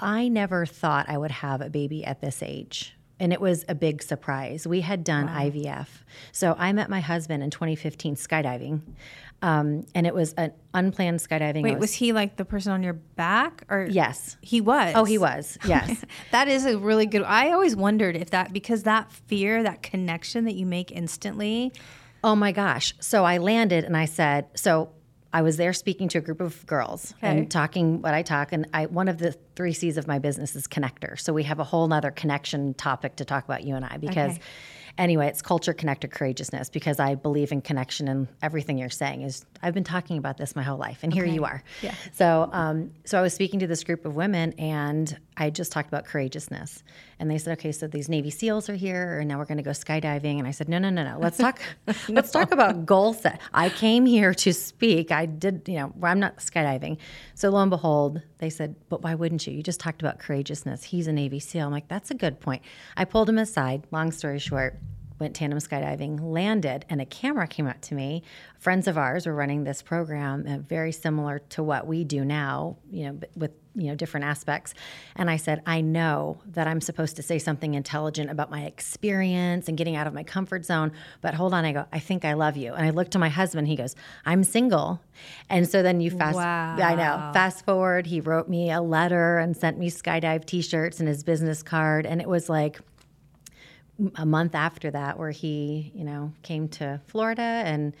[0.00, 2.96] I never thought I would have a baby at this age.
[3.18, 4.66] And it was a big surprise.
[4.66, 5.88] We had done IVF.
[6.32, 8.80] So I met my husband in 2015 skydiving.
[9.42, 11.62] Um, and it was an unplanned skydiving.
[11.62, 13.86] Wait, It was he like the person on your back or?
[13.90, 14.36] Yes.
[14.42, 14.92] He was.
[14.94, 15.58] Oh, he was.
[15.66, 16.04] Yes.
[16.32, 17.22] That is a really good.
[17.22, 21.72] I always wondered if that because that fear, that connection that you make instantly.
[22.22, 22.94] Oh my gosh.
[23.00, 24.90] So I landed and I said, so
[25.32, 27.28] I was there speaking to a group of girls Okay.
[27.28, 28.52] and talking what I talk.
[28.52, 31.18] And I one of the three C's of my business is connector.
[31.18, 34.32] So we have a whole nother connection topic to talk about you and I because
[34.32, 34.40] Okay.
[34.98, 39.44] Anyway, it's culture, connector, courageousness because I believe in connection and everything you're saying is
[39.62, 41.62] I've been talking about this my whole life and here you are.
[41.82, 41.94] Yeah.
[42.12, 45.88] So um, so I was speaking to this group of women and I just talked
[45.88, 46.84] about courageousness.
[47.18, 49.70] And they said, okay, so these Navy SEALs are here and now we're gonna go
[49.70, 50.38] skydiving.
[50.38, 51.18] And I said, no, no, no, no.
[51.18, 51.60] Let's talk
[52.08, 53.40] let's talk about goal set.
[53.54, 55.10] I came here to speak.
[55.10, 56.98] I did, you know, I'm not skydiving.
[57.34, 59.54] So lo and behold, they said, but why wouldn't you?
[59.54, 60.84] You just talked about courageousness.
[60.84, 61.66] He's a Navy SEAL.
[61.66, 62.62] I'm like, that's a good point.
[62.96, 64.78] I pulled him aside, long story short.
[65.20, 68.22] Went tandem skydiving, landed, and a camera came up to me.
[68.58, 72.76] Friends of ours were running this program, uh, very similar to what we do now,
[72.90, 74.74] you know, with you know different aspects.
[75.14, 79.68] And I said, I know that I'm supposed to say something intelligent about my experience
[79.68, 81.64] and getting out of my comfort zone, but hold on.
[81.64, 82.74] I go, I think I love you.
[82.74, 83.68] And I looked to my husband.
[83.68, 83.94] He goes,
[84.26, 85.00] I'm single.
[85.48, 86.76] And so then you fast, Wow.
[86.76, 88.06] I know, fast forward.
[88.06, 92.20] He wrote me a letter and sent me skydive T-shirts and his business card, and
[92.20, 92.80] it was like
[94.16, 97.94] a month after that where he, you know, came to Florida and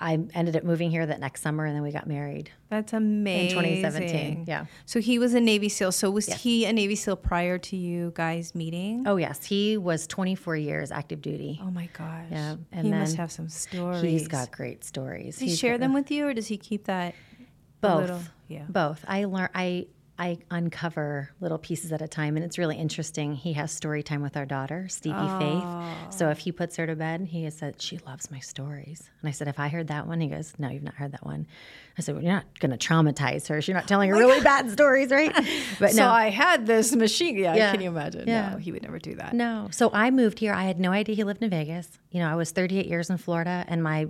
[0.00, 3.58] I ended up moving here that next summer and then we got married That's amazing.
[3.58, 3.82] in amazing.
[3.82, 4.44] 2017.
[4.48, 4.66] Yeah.
[4.84, 5.92] So he was a Navy SEAL.
[5.92, 9.04] So was he a Navy SEAL prior to you guys meeting?
[9.06, 11.60] Oh yes, he was 24 years active duty.
[11.62, 12.26] Oh my gosh.
[12.32, 14.02] Yeah, and he must have some stories.
[14.02, 15.34] He's got great stories.
[15.36, 17.14] Does he He's share got- them with you or does he keep that
[17.80, 18.00] both.
[18.00, 18.64] little- yeah.
[18.68, 19.04] Both.
[19.06, 19.86] I learn I
[20.18, 23.34] I uncover little pieces at a time and it's really interesting.
[23.34, 25.62] He has story time with our daughter, Stevie Faith.
[25.64, 25.94] Oh.
[26.10, 29.08] So if he puts her to bed, he has said, She loves my stories.
[29.20, 30.20] And I said, Have I heard that one?
[30.20, 31.46] He goes, No, you've not heard that one.
[31.98, 33.58] I said, well, You're not gonna traumatize her.
[33.58, 35.32] You're not telling oh her really bad stories, right?
[35.78, 36.08] But So no.
[36.10, 37.36] I had this machine.
[37.36, 37.70] Yeah, Yeah.
[37.72, 38.26] can you imagine?
[38.26, 38.50] Yeah.
[38.52, 39.34] No, he would never do that.
[39.34, 39.68] No.
[39.70, 40.52] So I moved here.
[40.54, 41.88] I had no idea he lived in Vegas.
[42.10, 44.06] You know, I was 38 years in Florida, and my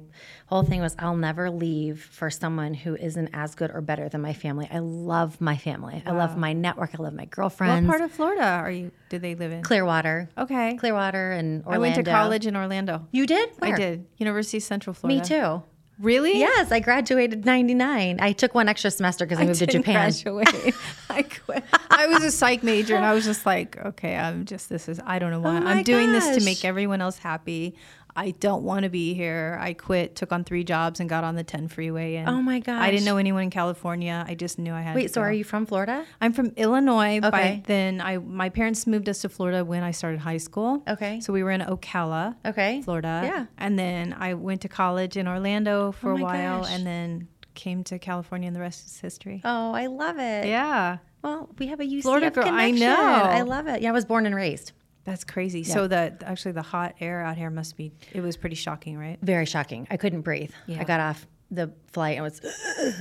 [0.47, 4.21] whole thing was I'll never leave for someone who isn't as good or better than
[4.21, 4.69] my family.
[4.71, 6.03] I love my family.
[6.05, 6.91] I love my network.
[6.99, 7.87] I love my girlfriends.
[7.87, 8.91] What part of Florida are you?
[9.09, 9.63] Do they live in?
[9.63, 10.29] Clearwater.
[10.37, 10.77] Okay.
[10.77, 11.75] Clearwater and Orlando.
[11.75, 13.07] I went to college in Orlando.
[13.13, 13.51] You did?
[13.59, 13.75] Where?
[13.75, 14.07] I did.
[14.17, 15.21] University of Central Florida.
[15.21, 15.63] Me too.
[15.99, 16.39] Really?
[16.39, 18.19] Yes, I graduated 99.
[18.21, 20.11] I took one extra semester because I, moved to Japan.
[20.11, 20.75] graduate.
[21.11, 21.63] I quit.
[21.91, 25.01] I was a psych major, and I was just like, okay, I'm just this is.
[25.05, 27.77] I don't know why Oh I'm doing this to make everyone else happy.
[28.15, 29.59] I don't want to be here.
[29.61, 32.17] I quit, took on three jobs, and got on the 10 freeway.
[32.17, 32.83] And Oh my god!
[32.83, 34.25] I didn't know anyone in California.
[34.29, 34.93] I just knew I had.
[34.93, 35.27] To Wait, so go.
[35.27, 36.05] are you from Florida?
[36.21, 37.19] I'm from Illinois.
[37.19, 37.31] Okay.
[37.31, 40.83] By then, I my parents moved us to Florida when I started high school.
[40.87, 41.21] Okay.
[41.21, 42.83] So we were in Ocala, Okay.
[42.83, 43.23] Florida.
[43.25, 43.47] Yeah.
[43.59, 46.71] And then I went to college in Orlando for Oh a while, gosh.
[46.73, 49.41] and then came to California, and the rest is history.
[49.45, 50.47] Oh, I love it.
[50.47, 50.99] Yeah.
[51.23, 52.95] Well, we have a UCF Florida girl, I know.
[52.97, 53.81] I love it.
[53.83, 54.73] Yeah, I was born and raised.
[55.05, 55.65] That's crazy.
[55.65, 59.19] So the actually the hot air out here must be it was pretty shocking, right?
[59.23, 59.87] Very shocking.
[59.91, 60.53] I couldn't breathe.
[60.67, 60.81] Yeah.
[60.81, 62.41] I got off the flight and was,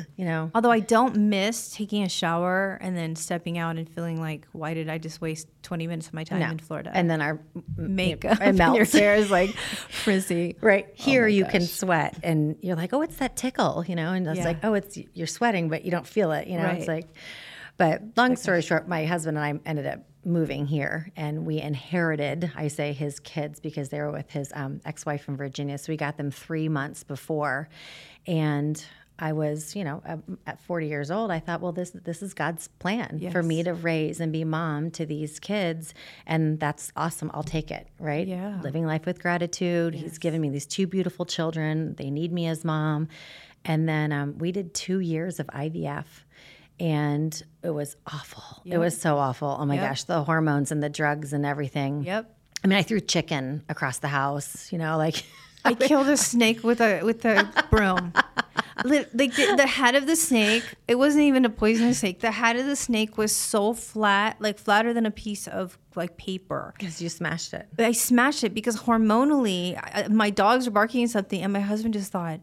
[0.17, 4.19] you know, Although I don't miss taking a shower and then stepping out and feeling
[4.19, 6.49] like why did I just waste 20 minutes of my time no.
[6.49, 6.91] in Florida?
[6.93, 7.39] And then our
[7.77, 10.57] makeup it and your hair is like frizzy.
[10.61, 13.95] Right oh here, my you can sweat, and you're like, "Oh, it's that tickle," you
[13.95, 14.43] know, and it's Yeah.
[14.45, 16.65] like, "Oh, it's you're sweating, but you don't feel it," you know.
[16.67, 17.07] It's like,
[17.77, 22.51] but long story short, my husband and I ended up moving here, and we inherited,
[22.55, 25.97] I say, his kids because they were with his um, ex-wife from Virginia, so we
[25.97, 27.69] got them three months before,
[28.27, 28.83] and.
[29.23, 32.33] I was, you know, um, at 40 years old, I thought, well, this this is
[32.33, 35.93] God's plan for me to raise and be mom to these kids,
[36.25, 37.29] and that's awesome.
[37.31, 38.25] I'll take it, right?
[38.25, 38.59] Yeah.
[38.63, 39.93] living life with gratitude.
[39.93, 41.93] He's given me these two beautiful children.
[41.99, 43.09] They need me as mom.
[43.63, 46.05] And then um, we did two years of IVF.
[46.81, 48.43] And it was awful.
[48.65, 49.55] It was so awful.
[49.59, 49.89] Oh my Yep.
[49.89, 52.03] gosh, the hormones and the drugs and everything.
[52.03, 52.35] Yep.
[52.63, 55.23] I mean, I threw chicken across the house, you know, like
[55.65, 58.13] I killed a snake with a with a broom.
[58.83, 62.19] Like the, the head of the snake, it wasn't even a poisonous snake.
[62.21, 66.17] The head of the snake was so flat, like flatter than a piece of like
[66.17, 66.73] paper.
[66.79, 67.67] because you smashed it.
[67.77, 71.93] I smashed it because hormonally, I, my dogs were barking at something, and my husband
[71.93, 72.39] just thought,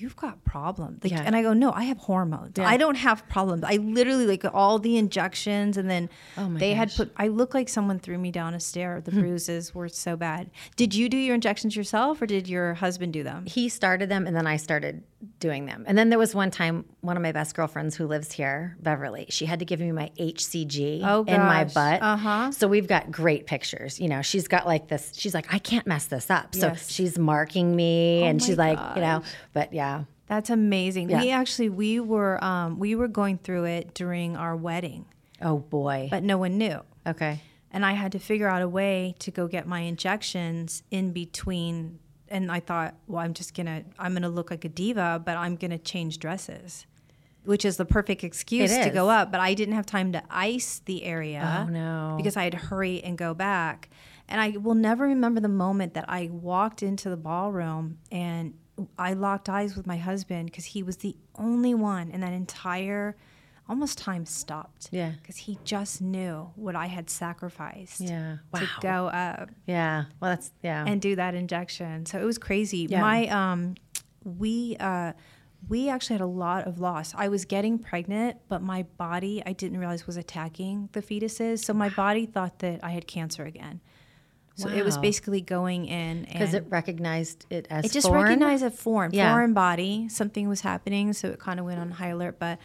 [0.00, 1.22] "You've got problems." Like, Yeah.
[1.24, 2.58] And I go, "No, I have hormones.
[2.58, 3.64] I don't have problems.
[3.64, 6.96] I literally like all the injections, and then Oh they had gosh.
[6.96, 7.02] Hmm.
[7.04, 7.12] put.
[7.16, 9.00] I look like someone threw me down a stair.
[9.00, 10.50] The bruises were so bad.
[10.76, 13.46] Did you do your injections yourself, or did your husband do them?
[13.46, 15.02] He started them and then I started
[15.40, 15.84] doing them.
[15.86, 19.26] And then there was one time, one of my best girlfriends who lives here, Beverly,
[19.30, 22.02] she had to give me my HCG Oh, in my butt.
[22.02, 22.50] Uh-huh.
[22.52, 23.98] So we've got great pictures.
[24.00, 26.54] You know, she's got like this, she's like, I can't mess this up.
[26.54, 26.90] So Yes.
[26.90, 30.04] she's marking me and my she's like, you know, but yeah.
[30.26, 31.10] That's amazing.
[31.10, 31.20] Yeah.
[31.20, 35.04] We actually we were um, we were going through it during our wedding,
[35.42, 36.08] Oh boy.
[36.10, 36.80] but no one knew.
[37.06, 37.40] okay.
[37.70, 41.98] and I had to figure out a way to go get my injections in between.
[42.28, 45.56] And I thought, well, I'm just gonna, I'm gonna look like a diva, but I'm
[45.56, 46.86] gonna change dresses,
[47.44, 49.30] which is the perfect excuse to go up.
[49.30, 51.64] But I didn't have time to ice the area.
[51.66, 52.14] Oh, no.
[52.16, 53.90] Because I had to hurry and go back.
[54.28, 58.54] And I will never remember the moment that I walked into the ballroom and
[58.98, 63.16] I locked eyes with my husband because he was the only one in that entire
[63.68, 64.88] almost time stopped.
[64.92, 65.12] Yeah.
[65.20, 68.36] Because he just knew what I had sacrificed Yeah.
[68.52, 68.60] Wow.
[68.60, 70.04] to go up Yeah.
[70.20, 70.84] Well, that's, yeah.
[70.86, 72.06] and do that injection.
[72.06, 72.86] So it was crazy.
[72.90, 73.00] Yeah.
[73.00, 73.74] My um
[74.24, 75.12] we uh
[75.66, 77.14] we actually had a lot of loss.
[77.16, 81.64] I was getting pregnant, but my body I didn't realize was attacking the fetuses.
[81.64, 83.80] So my body thought that I had cancer again.
[84.56, 88.22] So it was basically going in Because it recognized it as it just foreign?
[88.24, 89.32] recognized a foreign Yeah.
[89.32, 92.60] foreign body something was happening so it kind of went on high alert but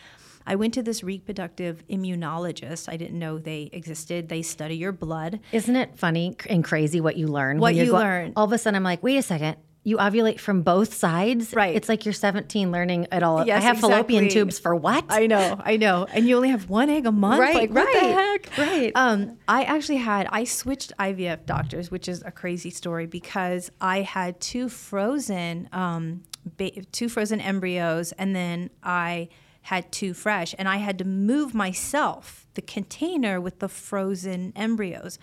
[0.50, 5.40] i went to this reproductive immunologist i didn't know they existed they study your blood
[5.52, 7.60] Isn't it funny and crazy what you learn?
[7.60, 8.34] What when you're go- learn.
[8.36, 9.58] All of a sudden, I'm like, wait a second.
[9.84, 11.74] You ovulate from both sides, Right.
[11.76, 13.48] It's like you're 17 learning it all.
[13.48, 15.06] Yes, I have fallopian tubes for what?
[15.10, 17.88] i know i know and you only have one egg a month Right, like what
[17.94, 18.92] the right, heck right.
[18.96, 24.02] um i actually had i switched ivf doctors which is a crazy story because i
[24.02, 26.22] had two frozen um
[26.58, 29.30] ba- two frozen embryos and then i
[29.64, 35.20] had two fresh and i had to move myself the container with the frozen embryos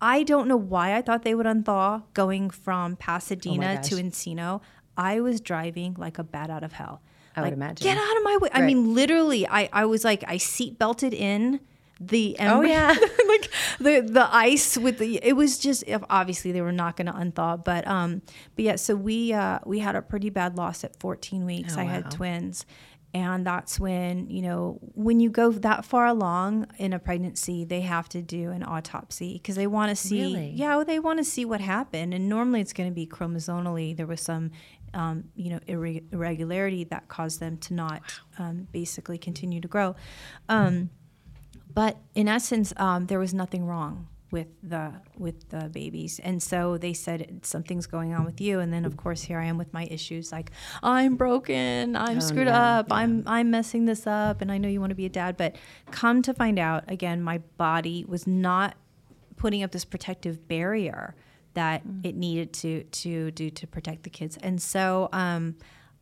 [0.00, 3.96] I don't know why I thought they would unthaw going from Pasadena to.
[3.96, 4.60] Encino.
[4.96, 7.02] I was driving like a bat out of hell.
[7.34, 7.84] I would imagine.
[7.84, 8.48] Get out of my way.
[8.52, 11.60] I mean, literally, I, I was like, I seat belted in
[12.00, 12.70] the embryo.
[12.70, 12.88] yeah.
[13.28, 17.12] like the the ice with the it was just obviously they were not going to
[17.12, 18.22] unthaw but um
[18.54, 21.80] but yeah so we uh we had a pretty bad loss at 14 weeks Oh,
[21.80, 22.64] i had twins
[23.14, 27.80] and that's when you know when you go that far along in a pregnancy they
[27.80, 30.52] have to do an autopsy because they want to see Really?
[30.54, 32.12] yeah well, they want to see what happened.
[32.12, 33.96] And normally it's going to be chromosomally.
[33.96, 34.50] There was some
[34.94, 38.02] um, you know irre- irregularity that caused them to not
[38.38, 39.96] um, basically continue to grow.
[40.48, 40.90] Um,
[41.72, 46.78] but in essence, um, there was nothing wrong with the with the babies, and so
[46.78, 48.60] they said something's going on with you.
[48.60, 50.50] And then, of course, here I am with my issues, like
[50.82, 54.80] I'm broken, I'm screwed yeah, up, I'm I'm messing this up, and I know you
[54.80, 55.56] want to be a dad, but
[55.90, 58.74] come to find out, again, my body was not
[59.36, 61.14] putting up this protective barrier
[61.54, 64.36] that it needed to to do to protect the kids.
[64.42, 65.56] And so um,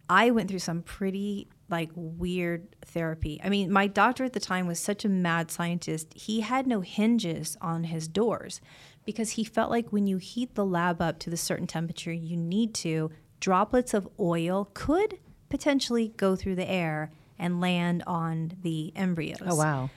[0.08, 3.40] I went through some pretty like weird therapy.
[3.42, 6.12] I mean, my doctor at the time was such a mad scientist.
[6.14, 8.60] He had no hinges on his doors
[9.04, 12.36] because he felt like when you heat the lab up to the certain temperature you
[12.36, 18.92] need to, droplets of oil could potentially go through the air and land on the
[18.96, 19.38] embryos.
[19.46, 19.90] oh wow.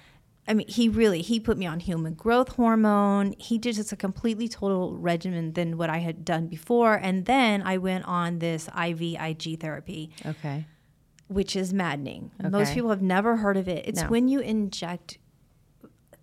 [0.48, 3.36] I mean, he really he put me on human growth hormone.
[3.38, 7.62] He did just a completely total regimen than what I had done before, and then
[7.62, 10.66] I went on this IVIG therapy, Okay.
[11.30, 12.32] Which is maddening.
[12.42, 13.88] Most people have never heard of it.
[13.88, 14.10] It's No.
[14.10, 15.20] when you inject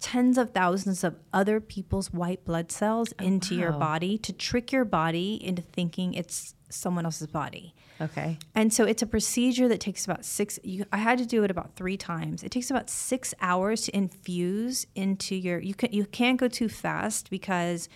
[0.01, 4.71] tens of thousands of other people's white blood cells oh, into your body to trick
[4.71, 7.75] your body into thinking it's someone else's body.
[8.01, 8.39] Okay.
[8.55, 10.59] And so it's a procedure that takes about six.
[10.63, 12.43] You, I had to do it about three times.
[12.43, 15.61] It takes about six hours to infuse into your.
[15.61, 17.89] You can you can't go too fast because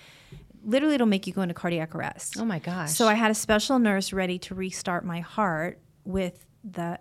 [0.64, 2.36] literally it'll make you go into cardiac arrest.
[2.38, 2.92] Oh my gosh.
[2.92, 6.98] So I had a special nurse ready to restart my heart with the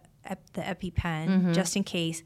[0.53, 1.53] the EpiPen Mm-hmm.
[1.53, 2.23] just in case.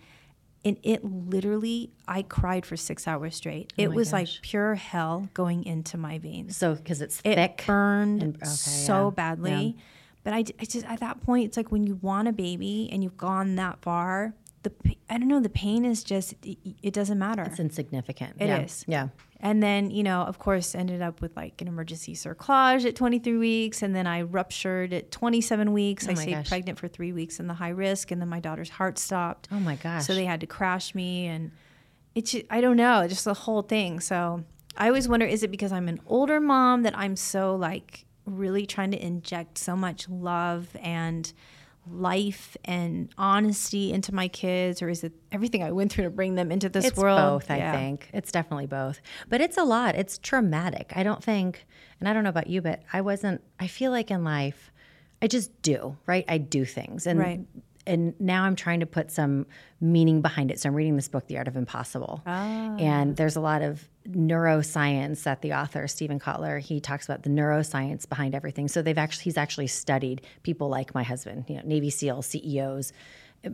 [0.65, 3.74] And it literally, I cried for six hours straight.
[3.78, 7.36] It Oh my was like pure hell going into my veins so because it's it
[7.36, 7.63] thick.
[7.67, 9.76] burned and- okay, so yeah, badly.
[10.24, 13.04] But I, I just at that point, it's like when you want a baby and
[13.04, 14.72] you've gone that far, the
[15.10, 17.43] I don't know, the pain is just it, it doesn't matter.
[17.43, 18.38] It's insignificant.
[18.39, 18.62] It yeah.
[18.62, 18.86] is.
[18.88, 19.10] Yeah.
[19.43, 23.38] And then you know, of course, ended up with like an emergency cerclage at 23
[23.38, 26.08] weeks, and then I ruptured at 27 weeks.
[26.08, 26.49] I Oh my stayed gosh.
[26.49, 29.49] pregnant for three weeks in the high risk, and then my daughter's heart stopped.
[29.51, 30.06] Oh my gosh.
[30.06, 31.51] So they had to crash me, and
[32.15, 33.99] it's I don't know, just the whole thing.
[33.99, 34.43] So
[34.77, 38.65] I always wonder, is it because I'm an older mom that I'm so like really
[38.65, 41.34] trying to inject so much love and
[41.89, 46.36] life and honesty into my kids, or is it everything I went through to bring
[46.36, 47.17] them into this it's world?
[47.17, 47.72] both, I Yeah.
[47.74, 48.10] think.
[48.13, 49.02] It's definitely both.
[49.30, 49.96] But it's a lot.
[49.96, 50.93] It's traumatic.
[50.96, 51.65] I don't think,
[52.00, 54.72] and I don't know about you, but I wasn't, I feel like in life,
[55.22, 56.26] I just do, right?
[56.28, 57.06] I do things.
[57.08, 57.41] And Right.
[57.86, 59.46] And now I'm trying to put some
[59.82, 60.60] meaning behind it.
[60.60, 62.22] So I'm reading this book, The Art of Impossible.
[62.26, 62.76] Ah.
[62.78, 67.30] And there's a lot of neuroscience that the author, Steven Kotler, he talks about the
[67.30, 68.67] neuroscience behind everything.
[68.67, 72.93] So they've actually he's actually studied people like my husband, you know, Navy SEAL CEOs,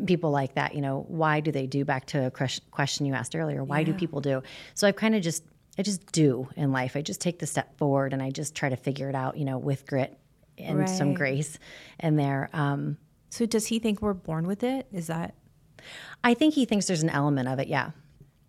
[0.06, 0.76] people like that.
[0.76, 1.86] You know, why do they do?
[1.86, 4.44] Back to a question you asked earlier, why do people do?
[4.74, 5.44] So I've kind of just
[5.78, 6.96] I just do in life.
[6.96, 9.38] I just take the step forward and I just try to figure it out.
[9.38, 10.18] You know, with grit
[10.58, 11.58] and some grace
[12.00, 12.50] in there.
[12.54, 12.98] Um,
[13.30, 14.88] So does he think we're born with it?
[14.92, 15.36] Is that
[16.24, 17.68] I think he thinks there's an element of it.
[17.68, 17.92] Yeah.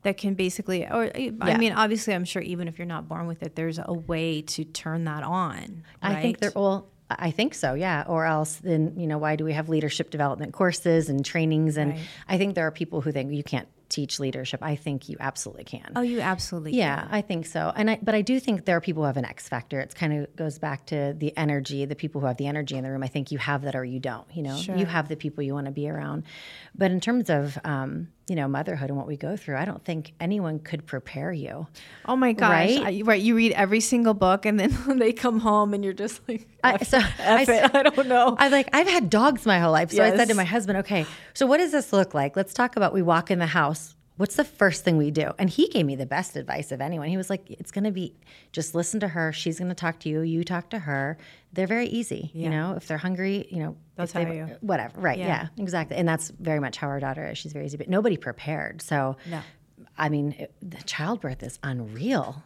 [0.03, 3.43] that can basically, or I mean, obviously, I'm sure even if you're not born with
[3.43, 5.85] it, there's a way to turn that on.
[6.03, 6.41] I think right?
[6.41, 6.53] there.
[6.57, 7.75] Well, I think so.
[7.75, 8.05] Yeah.
[8.07, 11.77] Or else, then you know, why do we have leadership development courses and trainings?
[11.77, 12.01] And Right.
[12.29, 14.61] I think there are people who think you can't teach leadership.
[14.63, 15.93] I think you absolutely can.
[15.97, 16.71] Oh, you absolutely.
[16.73, 17.73] Can Yeah, I think so.
[17.77, 19.81] And I, but I do think there are people who have an X factor.
[19.81, 22.85] It's kind of goes back to the energy, the people who have the energy in
[22.85, 23.03] the room.
[23.03, 24.27] I think you have that or you don't.
[24.35, 24.77] You know, Sure.
[24.77, 26.23] you have the people you want to be around.
[26.75, 29.57] But in terms of um, you know, motherhood and what we go through.
[29.57, 31.67] I don't think anyone could prepare you.
[32.05, 32.77] Oh my gosh!
[32.79, 32.81] Right?
[32.81, 34.71] I, right, you read every single book, and then
[35.01, 37.71] they come home, and you're just like, I, so I, it.
[37.75, 38.37] I don't know.
[38.39, 39.91] I like I've had dogs my whole life.
[39.91, 42.37] So I said to my husband, "Okay, so what does this look like?
[42.37, 43.97] Let's talk about we walk in the house.
[44.17, 47.09] What's the first thing we do?" And he gave me the best advice of anyone.
[47.09, 48.15] He was like, "It's going to be
[48.53, 49.33] just listen to her.
[49.33, 50.21] She's going to talk to you.
[50.21, 51.19] You talk to her.
[51.53, 52.31] They're very easy.
[52.33, 54.57] You know, if they're hungry, you know, They'll if they- you.
[54.61, 55.01] whatever.
[55.01, 55.19] Right?
[55.19, 55.27] Yeah.
[55.57, 55.63] Yeah.
[55.63, 55.97] exactly.
[55.97, 57.39] And that's very much how our daughter is.
[57.39, 58.81] She's very easy, but nobody prepared.
[58.83, 59.41] So, No.
[59.99, 62.43] I mean, it, the childbirth is unreal.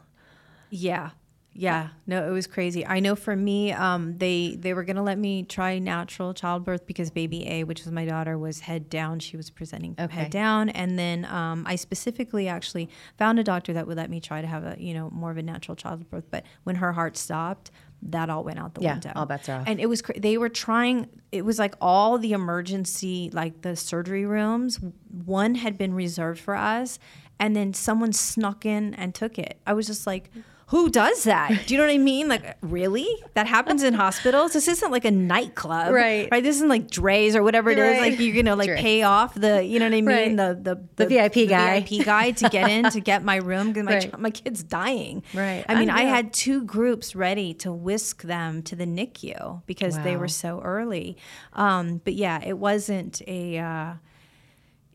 [0.70, 1.10] Yeah.
[1.56, 1.90] Yeah.
[2.08, 2.84] No, it was crazy.
[2.84, 7.12] I know for me, um, they they were gonna let me try natural childbirth because
[7.12, 9.20] baby A, which was my daughter, was head down.
[9.20, 10.12] She was presenting Okay.
[10.22, 10.68] head down.
[10.70, 12.88] And then um, I specifically actually
[13.18, 15.36] found a doctor that would let me try to have a, you know, more of
[15.36, 16.24] a natural childbirth.
[16.28, 17.70] But when her heart stopped,
[18.10, 19.12] that all went out the Yeah, window.
[19.16, 19.64] all bets are off.
[19.66, 21.08] And it was cra- they were trying.
[21.32, 24.78] It was like all the emergency, like the surgery rooms.
[25.24, 26.98] One had been reserved for us,
[27.40, 29.58] and then someone snuck in and took it.
[29.66, 30.30] I was just like.
[30.74, 31.66] Who does that?
[31.66, 32.26] Do you know what I mean?
[32.26, 33.06] Like, really?
[33.34, 34.54] That happens in hospitals?
[34.54, 35.92] This isn't like a nightclub.
[35.94, 36.28] Right.
[36.32, 36.42] Right.
[36.42, 38.00] This isn't like Drai's or whatever it is.
[38.00, 38.10] Right.
[38.10, 38.80] Like, you're going to like Drai's.
[38.80, 40.36] pay off the, you know what I mean?
[40.36, 40.36] Right.
[40.36, 41.78] The, the, The VIP guy.
[41.78, 44.18] VIP guy to get in, to get my room because my, Right.
[44.18, 45.22] my kid's dying.
[45.32, 45.64] Right.
[45.68, 46.14] I mean, I Unreal.
[46.16, 51.16] had two groups ready to whisk them to the NICU because they were so early.
[51.52, 53.58] Um, but yeah, it wasn't a.
[53.58, 53.92] Uh,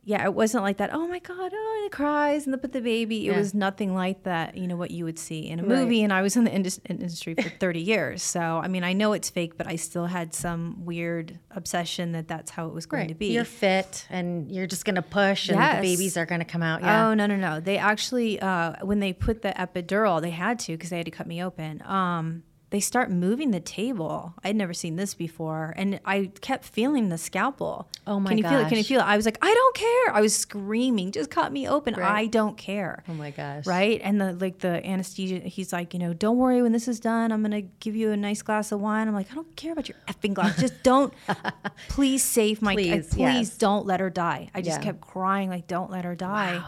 [0.03, 0.91] yeah, it wasn't like that.
[0.93, 1.51] Oh my God!
[1.53, 3.27] Oh, and it cries and they put the baby.
[3.27, 3.37] It Yeah.
[3.37, 4.57] was nothing like that.
[4.57, 5.69] You know what you would see in a Right.
[5.79, 6.01] movie.
[6.03, 9.13] And I was in the indus- industry for thirty years, so I mean, I know
[9.13, 13.07] it's fake, but I still had some weird obsession that that's how it was going
[13.09, 13.27] to be.
[13.33, 15.75] You're fit and you're just going to push and Yes.
[15.75, 16.81] the babies are going to come out.
[16.81, 17.07] Yeah.
[17.09, 17.59] Oh no no no!
[17.59, 21.11] They actually uh, when they put the epidural, they had to because they had to
[21.11, 21.81] cut me open.
[21.85, 24.33] Um, they start moving the table.
[24.43, 27.87] I'd never seen this before, and I kept feeling the scalpel.
[28.05, 28.29] Oh, my God.
[28.29, 28.69] Can you feel it?
[28.69, 29.05] Can you feel it?
[29.05, 30.15] I was like, I don't care.
[30.15, 31.95] I was screaming, just cut me open.
[31.95, 32.11] Right.
[32.11, 33.03] I don't care.
[33.09, 33.65] oh my gosh.
[33.65, 35.39] Right, and the like the anesthesia.
[35.39, 36.61] He's like, you know, don't worry.
[36.61, 39.07] When this is done, I'm gonna give you a nice glass of wine.
[39.07, 40.59] I'm like, I don't care about your effing glass.
[40.59, 41.13] Just don't.
[41.89, 42.75] please save my.
[42.75, 43.57] Please, Please, please yes.
[43.57, 44.49] don't let her die.
[44.53, 44.83] I just Yeah.
[44.85, 46.61] kept crying like, don't let her die.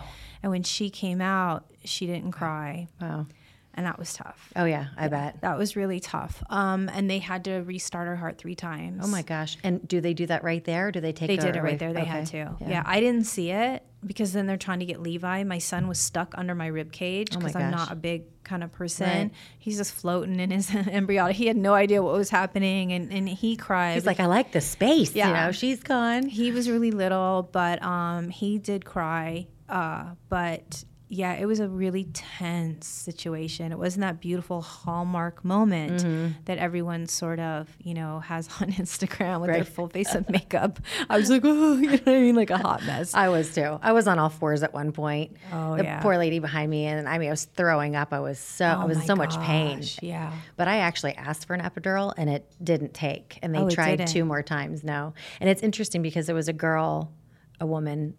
[0.44, 3.28] And when she came out, she didn't cry, Wow.
[3.74, 4.52] And that was tough.
[4.56, 5.42] Oh yeah, I bet.
[5.42, 6.44] That was really tough.
[6.50, 9.02] Um, and they had to restart her heart three times.
[9.04, 9.58] Oh my gosh.
[9.64, 10.92] And do they do that right there?
[10.92, 11.94] Do they take They did it right there.
[11.94, 12.56] They had to.
[12.60, 12.84] Yeah.
[12.86, 15.44] I didn't see it because then they're trying to get Levi.
[15.44, 18.64] My son was stuck under my rib cage Oh because I'm not a big kind
[18.64, 19.08] of person.
[19.08, 19.32] Right.
[19.60, 21.36] He's just floating in his embryonic.
[21.36, 23.94] He had no idea what was happening, and, and he cried.
[23.94, 25.14] He's like, I like the space.
[25.16, 25.46] You Yeah.
[25.46, 26.24] know, she's gone.
[26.28, 29.48] he was really little, but um, he did cry.
[29.70, 30.84] Uh, but
[31.14, 33.74] yeah, it was a really tense situation.
[33.74, 36.28] It wasn't that beautiful hallmark moment Mm-hmm.
[36.46, 40.80] that everyone sort of, you know, has on Instagram with their full face of makeup.
[41.10, 42.36] I was like, oh, you know what I mean?
[42.36, 43.14] Like a hot mess.
[43.14, 43.78] I was too.
[43.82, 45.36] I was on all fours at one point.
[45.52, 46.02] Oh, the yeah.
[46.02, 48.14] poor lady behind me, and I mean, I was throwing up.
[48.14, 49.84] I was so, I Oh was my in so much pain.
[50.02, 50.32] Yeah.
[50.56, 53.38] But I actually asked for an epidural, and it didn't take.
[53.42, 54.82] And they Oh, tried two more times.
[54.82, 57.12] No, and it's interesting because it was a girl,
[57.60, 58.16] a woman.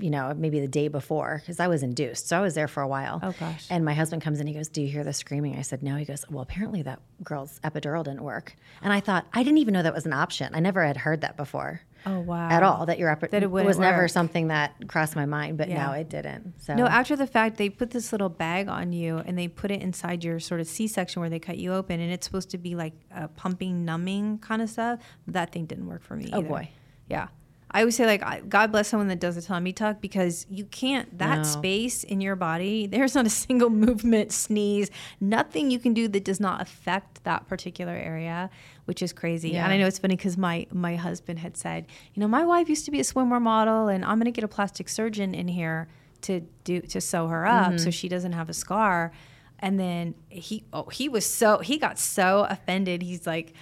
[0.00, 2.82] You know, maybe the day before, because I was induced, so I was there for
[2.82, 3.20] a while.
[3.22, 3.66] Oh, gosh.
[3.70, 5.96] And my husband comes in, he goes, "Do you hear the screaming?" I said, "No."
[5.96, 9.72] He goes, "Well, apparently that girl's epidural didn't work." And I thought, I didn't even
[9.74, 10.54] know that was an option.
[10.54, 12.48] I never had heard that before Oh, wow.
[12.50, 12.86] at all.
[12.86, 15.86] That your epi- That it wouldn't was never something that crossed my mind, but Yeah.
[15.86, 16.60] no, it didn't.
[16.60, 19.70] So No, after the fact, they put this little bag on you and they put
[19.70, 22.50] it inside your sort of C section where they cut you open, and it's supposed
[22.50, 25.00] to be like a pumping, numbing kind of stuff.
[25.28, 26.30] That thing didn't work for me.
[26.32, 26.48] Oh, either.
[26.48, 26.68] boy.
[27.08, 27.28] Yeah.
[27.74, 31.18] I always say like, God bless someone that does a tummy tuck because you can't
[31.18, 31.42] that No.
[31.42, 32.86] space in your body.
[32.86, 37.48] There's not a single movement, sneeze, nothing you can do that does not affect that
[37.48, 38.48] particular area,
[38.84, 39.50] which is crazy.
[39.50, 39.64] Yeah.
[39.64, 42.68] And I know it's funny because my my husband had said, you know, my wife
[42.68, 45.48] used to be a swimwear model, and I'm going to get a plastic surgeon in
[45.48, 45.88] here
[46.22, 47.78] to do to sew her up Mm-hmm.
[47.78, 49.10] so she doesn't have a scar.
[49.58, 53.02] And then he oh he was so he got so offended.
[53.02, 53.54] He's like,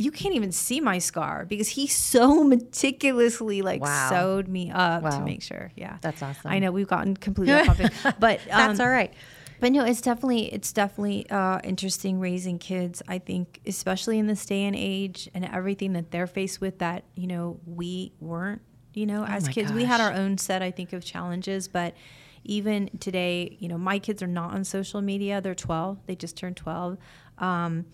[0.00, 4.08] you can't even see my scar because he so meticulously like Wow.
[4.10, 5.72] sewed me up to make sure.
[5.76, 6.50] Yeah, That's awesome.
[6.50, 9.12] I know we've gotten completely off topic, but um, that's all right.
[9.60, 13.02] but no, it's definitely it's definitely uh, interesting raising kids.
[13.08, 17.04] I think, especially in this day and age, and everything that they're faced with that
[17.14, 18.62] you know we weren't.
[18.94, 21.68] You know, as Oh my kids, we had our own set, I think, of challenges.
[21.68, 21.94] But
[22.42, 25.40] even today, you know, my kids are not on social media.
[25.40, 26.06] They're 12.
[26.06, 26.96] They just turned 12.
[27.38, 27.84] Um,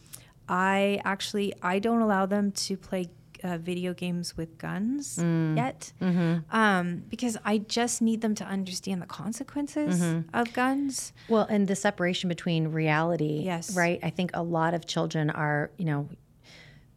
[0.49, 3.09] I actually I don't allow them to play
[3.45, 5.57] uh, video games with guns Mm.
[5.57, 6.57] yet Mm-hmm.
[6.57, 10.35] um, because I just need them to understand the consequences Mm-hmm.
[10.35, 11.13] of guns.
[11.29, 13.77] Well, and the separation between reality, Yes.
[13.77, 14.01] right?
[14.03, 16.09] I think a lot of children are, you know,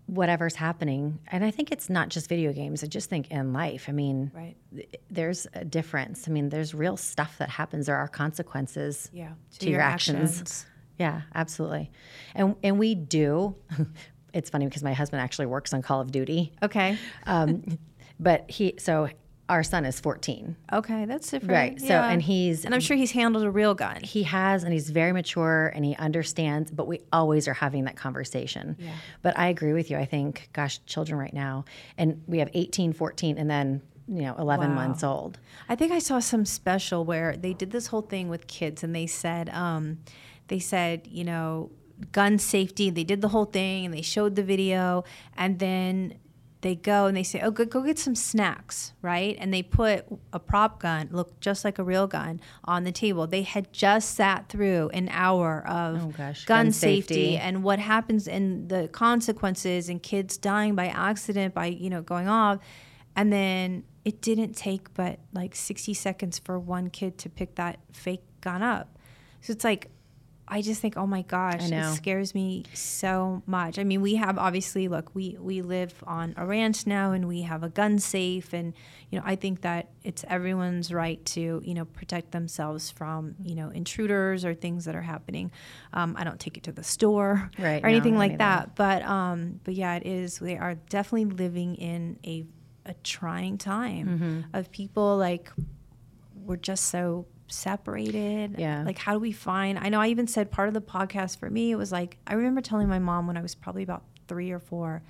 [0.08, 1.20] whatever's happening.
[1.28, 2.84] And I think it's not just video games.
[2.84, 3.86] I just think in life.
[3.88, 4.56] I mean, Right.
[4.76, 6.28] th- there's a difference.
[6.28, 7.86] I mean, there's real stuff that happens.
[7.86, 9.34] There are consequences Yeah.
[9.60, 10.66] to, your, actions.
[11.00, 11.92] Yeah, absolutely.
[12.36, 13.56] And and we do.
[14.34, 16.54] it's funny because my husband actually works on Call of Duty.
[16.62, 16.98] Okay.
[17.26, 17.64] Um,
[18.20, 19.10] but he so
[19.48, 20.56] our son is 14.
[20.74, 21.52] Okay, that's different.
[21.54, 21.80] Right.
[21.82, 22.10] So Yeah.
[22.12, 24.02] and he's and I'm sure he's handled a real gun.
[24.04, 27.96] he has and he's very mature and he understands but we always are having that
[27.96, 28.92] conversation Yeah.
[29.24, 31.66] but i agree with you i think gosh children right now
[31.98, 34.76] and we have 18 14 and then you know 11 Wow.
[34.76, 38.48] months old I think I saw some special where they did this whole thing with
[38.48, 40.00] kids, and they said, um,
[40.50, 41.72] they said, you know,
[42.12, 42.90] gun safety.
[42.90, 45.04] They did the whole thing, and they showed the video,
[45.38, 46.16] and then
[46.62, 49.38] they go and they say, "Oh, go, go get some snacks," right?
[49.40, 53.28] And they put a prop gun, look just like a real gun, on the table.
[53.28, 56.44] They had just sat through an hour of Oh, gosh.
[56.44, 57.14] gun, Gun safety.
[57.14, 57.38] safety.
[57.38, 62.28] and what happens and the consequences and kids dying by accident by you know going
[62.28, 62.60] off
[63.16, 67.80] and then it didn't take but like 60 seconds for one kid to pick that
[67.94, 68.98] fake gun up
[69.42, 69.88] so it's like
[70.50, 73.78] i just think oh my gosh it scares me so much.
[73.80, 77.44] I mean we have obviously look we we live on a ranch now and we
[77.44, 78.74] have a gun safe and
[79.10, 83.56] you know i think that it's everyone's right to you know protect themselves from you
[83.56, 85.52] know intruders or things that are happening.
[85.94, 89.04] Um, i don't take it to the store Right, or anything don't like that but
[89.04, 92.46] um but yeah it is they are definitely living in a
[92.86, 94.42] a trying time Mm-hmm.
[94.58, 95.52] of people like
[96.46, 98.56] we're just so separated?
[98.58, 98.84] Yeah.
[98.84, 101.50] like how do we find i know i even said part of the podcast for
[101.50, 104.52] me it was like i remember telling my mom when i was probably about three
[104.52, 105.02] or four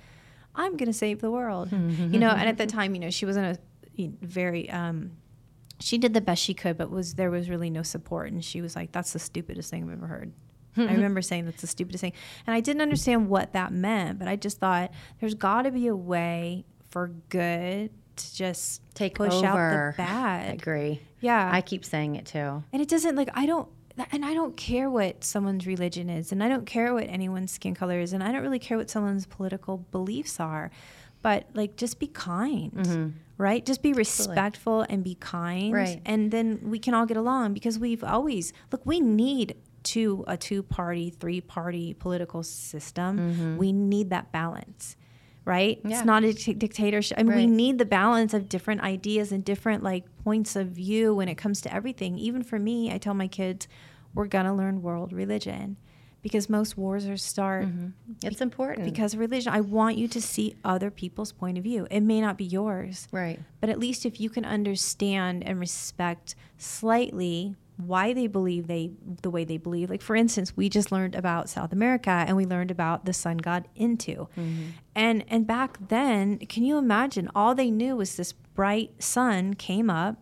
[0.54, 1.70] i'm gonna save the world.
[1.72, 3.58] You know and at the time you know she wasn't
[3.98, 5.12] a very um
[5.78, 8.30] she did the best she could but was there was really no support.
[8.32, 10.32] And she was like that's the stupidest thing i've ever heard.
[10.76, 12.12] I remember saying that's the stupidest thing.
[12.46, 15.86] And i didn't understand what that meant but i just thought there's got to be
[15.86, 17.90] a way for good
[18.28, 22.26] to just take push over out the i bad agree yeah i keep saying it
[22.26, 23.68] too and it doesn't like I don't
[24.12, 27.74] and I don't care what someone's religion is and I don't care what anyone's skin
[27.74, 30.70] color is and I don't really care what someone's political beliefs are.
[31.22, 32.72] But like just be kind.
[32.72, 33.08] Mm-hmm.
[33.36, 33.64] Right?
[33.64, 35.72] Just be respectful and be kind.
[35.72, 36.00] Right.
[36.04, 40.36] And then we can all get along because we've always look, we need to a
[40.36, 43.18] two party, three party political system.
[43.18, 43.56] Mm-hmm.
[43.56, 44.96] We need that balance.
[45.50, 45.80] Right?
[45.84, 45.96] Yeah.
[45.96, 47.18] It's not a dictatorship.
[47.18, 51.14] I mean, we need the balance of different ideas and different like points of view
[51.14, 52.18] when it comes to everything.
[52.18, 53.66] Even for me, I tell my kids,
[54.14, 55.76] we're gonna learn world religion
[56.22, 57.88] because most wars are start mm-hmm.
[58.22, 59.52] it's important because religion.
[59.52, 61.86] I want you to see other people's point of view.
[61.90, 66.34] It may not be yours, right but at least if you can understand and respect
[66.58, 67.56] slightly
[67.86, 68.90] why they believe they
[69.22, 69.90] the way they believe.
[69.90, 73.38] Like for instance we just learned about south america and we learned about the sun
[73.38, 74.26] god Inti
[74.94, 77.28] and and back then can you imagine?
[77.34, 80.16] All they knew was this bright sun came up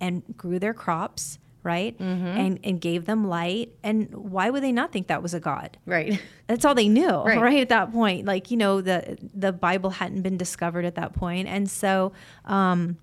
[0.00, 1.98] and grew their crops right?
[1.98, 3.74] And and gave them light.
[3.82, 5.78] And why would they not think that was a god?
[5.86, 6.20] Right.
[6.46, 7.40] That's all they knew right.
[7.48, 7.60] Right.
[7.60, 8.26] at that point.
[8.26, 11.48] Like you know the the bible hadn't been discovered at that point.
[11.48, 12.12] And so
[12.44, 12.98] um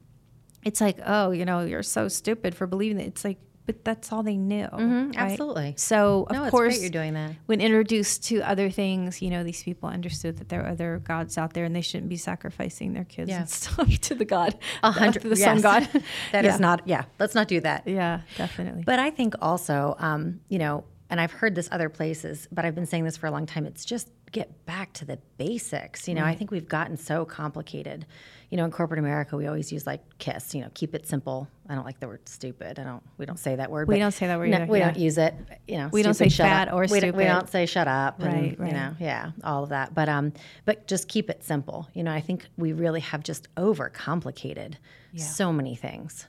[0.64, 3.08] it's like oh you know you're so stupid for believing that.
[3.08, 3.39] It's like
[3.72, 4.65] but that's all they knew?
[4.65, 5.11] Mm-hmm.
[5.17, 5.74] absolutely.
[5.78, 9.63] so of no course you're doing that when introduced to other things you know these
[9.63, 13.05] people understood that there are other gods out there and they shouldn't be sacrificing their
[13.05, 13.39] kids Yeah.
[13.41, 15.88] and stuff to the god a hundred to the sun god
[16.32, 16.57] That is Yeah.
[16.57, 20.84] not yeah let's not do that yeah definitely But I think also, um, you know,
[21.09, 23.65] and I've heard this other places, but I've been saying this for a long time.
[23.65, 26.07] It's just get back to the basics.
[26.07, 28.05] You know, I think we've gotten so complicated.
[28.52, 30.54] You know, in corporate America, we always use like KISS.
[30.54, 31.47] You know, keep it simple.
[31.70, 32.78] I don't like the word stupid.
[32.78, 33.02] I don't.
[33.18, 33.88] We don't say that word.
[33.88, 34.91] We don't say that word no, we yeah.
[34.91, 35.34] don't use it.
[35.68, 36.74] You know, We don't say shut fat up.
[36.76, 38.20] or we Don't, we don't say shut up.
[38.20, 38.68] And, Right, right.
[38.68, 39.93] You know, yeah, all of that.
[39.93, 40.34] But um,
[40.66, 41.88] but just keep it simple.
[41.93, 44.76] You know, I think we really have just overcomplicated
[45.16, 46.28] so many things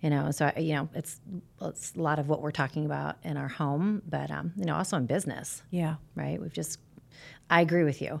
[0.00, 1.20] you know so I- you know it's
[1.60, 4.76] it's a lot of what we're talking about in our home but um, you know
[4.76, 6.78] also in business yeah right we've just
[7.50, 8.20] i agree with you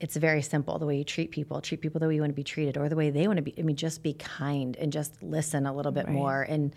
[0.00, 2.34] it's very simple the way you treat people treat people the way you want to
[2.36, 4.92] be treated or the way they want to be i mean just be kind and
[4.92, 6.74] just listen a little bit more and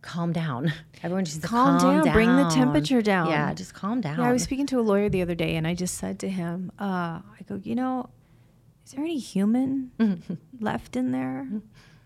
[0.00, 0.72] calm down
[1.02, 3.28] everyone just to Calm down, bring the temperature down.
[3.28, 5.66] yeah just calm down Yeah, I was speaking to a lawyer the other day, and
[5.66, 6.84] I just said to him, uh,
[7.38, 8.08] "I go, you know,
[8.84, 9.92] is there any human
[10.60, 11.46] left in there?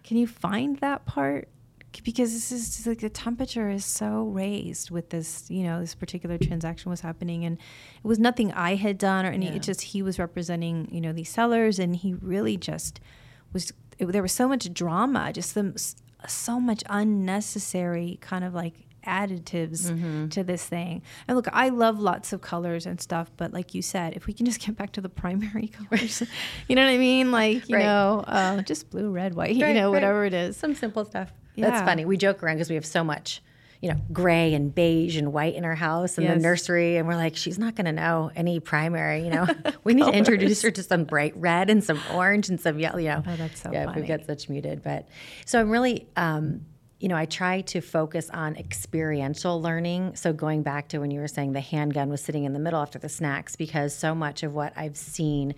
[0.05, 1.49] Can you find that part?
[2.05, 5.95] Because this is just like the temperature is so raised with this, you know, this
[5.95, 9.47] particular transaction was happening, and it was nothing I had done or any.
[9.47, 9.55] Yeah.
[9.57, 13.01] It just he was representing, you know, these sellers, and he really just
[13.53, 13.73] was.
[13.99, 15.75] It, there was so much drama, just some
[16.29, 18.75] so much unnecessary kind of like
[19.07, 20.29] additives Mm-hmm.
[20.31, 21.01] to this thing.
[21.29, 24.33] And look, I love lots of colors and stuff, but like you said, if we
[24.33, 26.23] can just get back to the primary colors,
[26.69, 27.31] you know what I mean?
[27.31, 27.85] Like, you Right.
[27.85, 29.87] know, uh, just blue, red, white, you know, right.
[29.89, 30.57] whatever it is.
[30.57, 31.33] Some simple stuff.
[31.57, 31.71] Yeah.
[31.71, 32.05] That's funny.
[32.05, 33.43] We joke around because we have so much,
[33.81, 36.37] you know, gray and beige and white in our house and Yes.
[36.37, 36.97] the nursery.
[36.97, 39.47] And we're like, she's not going to know any primary, you know.
[39.85, 42.99] we need to introduce her to some bright red and some orange and some yellow,
[42.99, 43.23] you know.
[43.27, 44.03] Oh, that's so yeah, funny.
[44.03, 44.83] we get such muted.
[44.83, 45.09] But
[45.45, 46.67] so I'm really, um,
[46.99, 50.17] you know, I try to focus on experiential learning.
[50.17, 52.81] So going back to when you were saying the handgun was sitting in the middle
[52.81, 55.55] after the snacks, because so much of what I've seen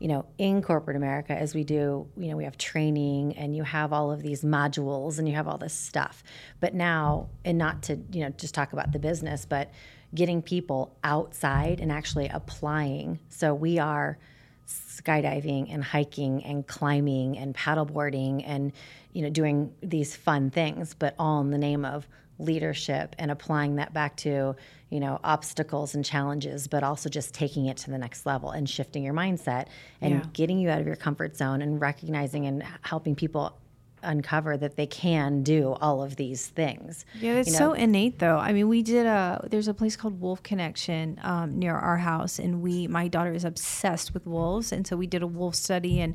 [0.00, 3.62] you know, in corporate America, as we do, you know, we have training and you
[3.62, 6.24] have all of these modules and you have all this stuff.
[6.58, 9.70] But now, and not to, you know, just talk about the business, but
[10.14, 13.20] getting people outside and actually applying.
[13.28, 14.18] So we are
[14.66, 18.72] skydiving and hiking and climbing and paddleboarding and,
[19.12, 22.08] you know, doing these fun things, but all in the name of
[22.40, 24.56] leadership and applying that back to
[24.88, 28.68] you know obstacles and challenges but also just taking it to the next level and
[28.68, 29.66] shifting your mindset
[30.00, 30.24] and Yeah.
[30.32, 33.56] getting you out of your comfort zone and recognizing and helping people
[34.02, 38.38] uncover that they can do all of these things Yeah, it's you so innate though.
[38.38, 42.38] I mean, we did a there's a place called Wolf Connection um, near our house,
[42.38, 46.00] and we my daughter is obsessed with wolves, and so we did a wolf study,
[46.00, 46.14] and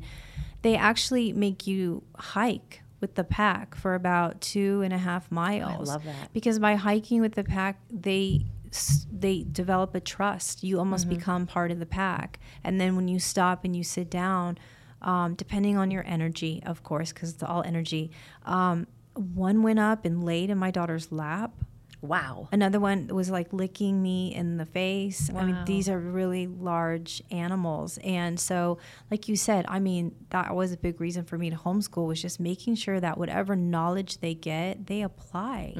[0.62, 5.88] they actually make you hike with the pack for about two and a half miles.
[5.90, 6.32] I love that.
[6.32, 8.46] because by hiking with the pack, they
[9.12, 10.62] they develop a trust.
[10.62, 11.16] You almost Mm-hmm.
[11.16, 14.58] become part of the pack, and then when you stop and you sit down.
[15.02, 18.10] Um, depending on your energy, of course, because it's all energy.
[18.44, 21.52] Um, one went up and laid in my daughter's lap.
[22.06, 25.30] Wow Another one was like licking me in the face.
[25.34, 27.98] I mean, these are really large animals.
[28.04, 28.78] And so,
[29.10, 32.20] like you said, I mean, that was a big reason for me to homeschool was
[32.22, 35.74] just making sure that whatever knowledge they get, they apply.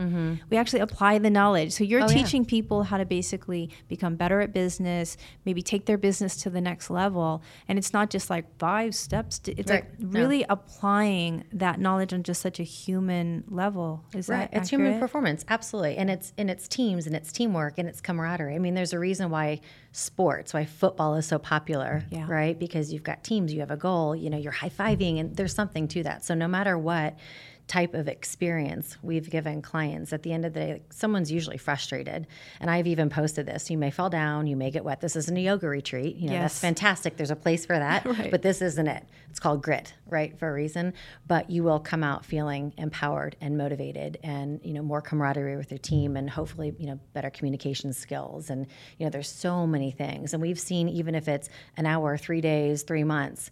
[0.51, 1.73] We actually apply the knowledge.
[1.73, 2.11] So you're Mm-hmm.
[2.11, 2.23] Oh, yeah.
[2.25, 6.61] teaching people how to basically become better at business, maybe take their business to the
[6.61, 7.43] next level.
[7.69, 9.39] And it's not just like five steps.
[9.41, 10.01] To, it's like Right.
[10.01, 10.21] No.
[10.21, 14.05] really applying that knowledge on just such a human level.
[14.15, 14.51] Is Right.
[14.51, 15.97] that It's human performance, absolutely.
[15.97, 18.55] And it's and it's teams and it's teamwork and it's camaraderie.
[18.55, 19.61] I mean, there's a reason why
[19.93, 22.27] sports, why football is so popular, Yeah.
[22.29, 22.59] right?
[22.59, 25.89] Because you've got teams, you have a goal, you know, you're high-fiving and there's something
[25.89, 26.25] to that.
[26.25, 27.15] So no matter what
[27.69, 31.57] type of experience we've given clients at the end of the day like, someone's usually
[31.59, 32.27] frustrated
[32.61, 35.37] and i've even posted this you may fall down you may get wet this isn't
[35.37, 36.61] a yoga retreat you know that's Yes.
[36.61, 38.31] fantastic there's a place for that Right.
[38.31, 39.05] but this isn't it.
[39.31, 40.95] It's called grit, right, for a reason.
[41.27, 45.71] But you will come out feeling empowered and motivated, and you know more camaraderie with
[45.71, 48.49] your team, and hopefully you know better communication skills.
[48.49, 48.67] And
[48.99, 52.41] you know there's so many things, and we've seen even if it's an hour, three
[52.41, 53.51] days, three months.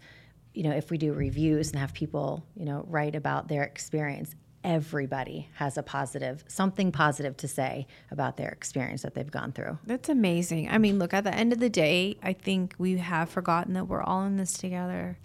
[0.54, 4.34] You know, if we do reviews and have people, you know, write about their experience,
[4.64, 9.78] everybody has a positive, something positive to say about their experience that they've gone through.
[9.86, 10.70] That's amazing.
[10.70, 13.84] I mean, look, at the end of the day, I think we have forgotten that
[13.84, 15.18] we're all in this together.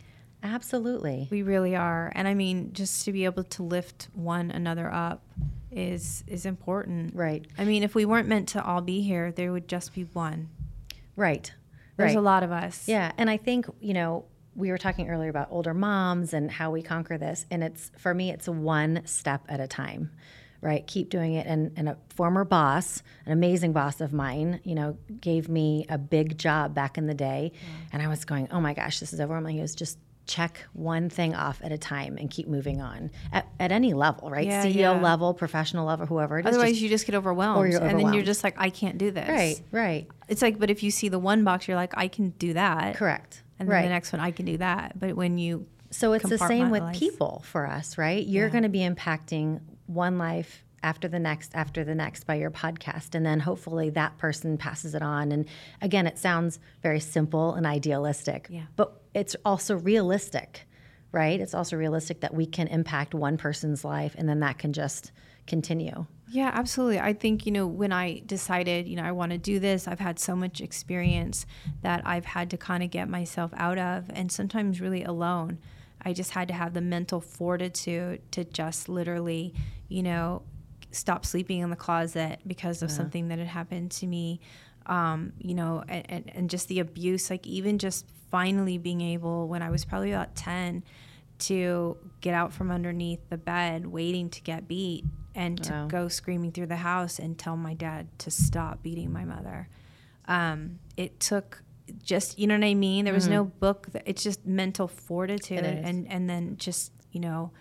[0.44, 1.28] Absolutely.
[1.32, 2.12] We really are.
[2.16, 5.24] And I mean, just to be able to lift one another up
[5.72, 7.14] is is important.
[7.16, 7.46] Right.
[7.58, 10.50] I mean, if we weren't meant to all be here, there would just be one.
[11.16, 11.54] Right.
[11.98, 12.18] There's right.
[12.18, 12.88] a lot of us.
[12.88, 14.26] Yeah, and I think you know
[14.56, 18.14] we were talking earlier about older moms and how we conquer this, and it's for
[18.14, 20.12] me it's one step at a time,
[20.62, 20.86] right?
[20.88, 21.48] Keep doing it.
[21.48, 25.98] And, and a former boss, an amazing boss of mine, you know, gave me a
[25.98, 27.52] big job back in the day,
[27.94, 29.56] and I was going, oh my gosh, this is overwhelming.
[29.56, 33.48] He was just check one thing off at a time and keep moving on at,
[33.60, 34.46] at any level, right?
[34.46, 34.92] Yeah, CEO yeah.
[35.02, 36.50] level, professional level, whoever it is.
[36.50, 38.98] Otherwise, just- you just get overwhelmed, or you're and then you're just like, I can't
[39.00, 39.28] do this.
[39.28, 42.30] right, right, It's like, but if you see the one box, you're like, I can
[42.32, 42.96] do that.
[42.96, 43.82] correct, And then right.
[43.84, 44.98] the next one, I can do that.
[45.00, 48.26] But when you So it's the same with people for us, right?
[48.26, 48.52] You're Yeah.
[48.52, 53.16] going to be impacting one life after the next, after the next by your podcast.
[53.16, 55.32] And then hopefully that person passes it on.
[55.32, 55.46] And
[55.82, 58.64] again, it sounds very simple and idealistic, Yeah.
[58.76, 60.68] but it's also realistic,
[61.12, 61.40] right?
[61.40, 65.12] It's also realistic that we can impact one person's life and then that can just
[65.50, 66.06] continue.
[66.32, 67.00] Yeah, absolutely.
[67.00, 70.00] I think, you know, when I decided, you know, I want to do this, I've
[70.00, 71.46] had so much experience
[71.82, 75.58] that I've had to kind of get myself out of and sometimes really alone.
[76.02, 79.56] I just had to have the mental fortitude to just literally,
[79.88, 80.44] you know,
[80.92, 84.40] stop sleeping in the closet because of something that had happened to me.
[84.86, 89.48] Um, you know, and, and, and just the abuse, like even just finally being able,
[89.48, 90.84] when I was probably about 10,
[91.40, 95.06] to get out from underneath the bed waiting to get beat
[95.36, 95.88] and to Wow.
[95.88, 99.70] go screaming through the house and tell my dad to stop beating my mother.
[100.26, 101.64] Um, it took
[102.04, 103.06] just you know what I mean.
[103.06, 103.88] There was no book.
[103.94, 105.86] That, it's just mental fortitude, Mm-hmm.
[105.86, 107.52] And and then just you know,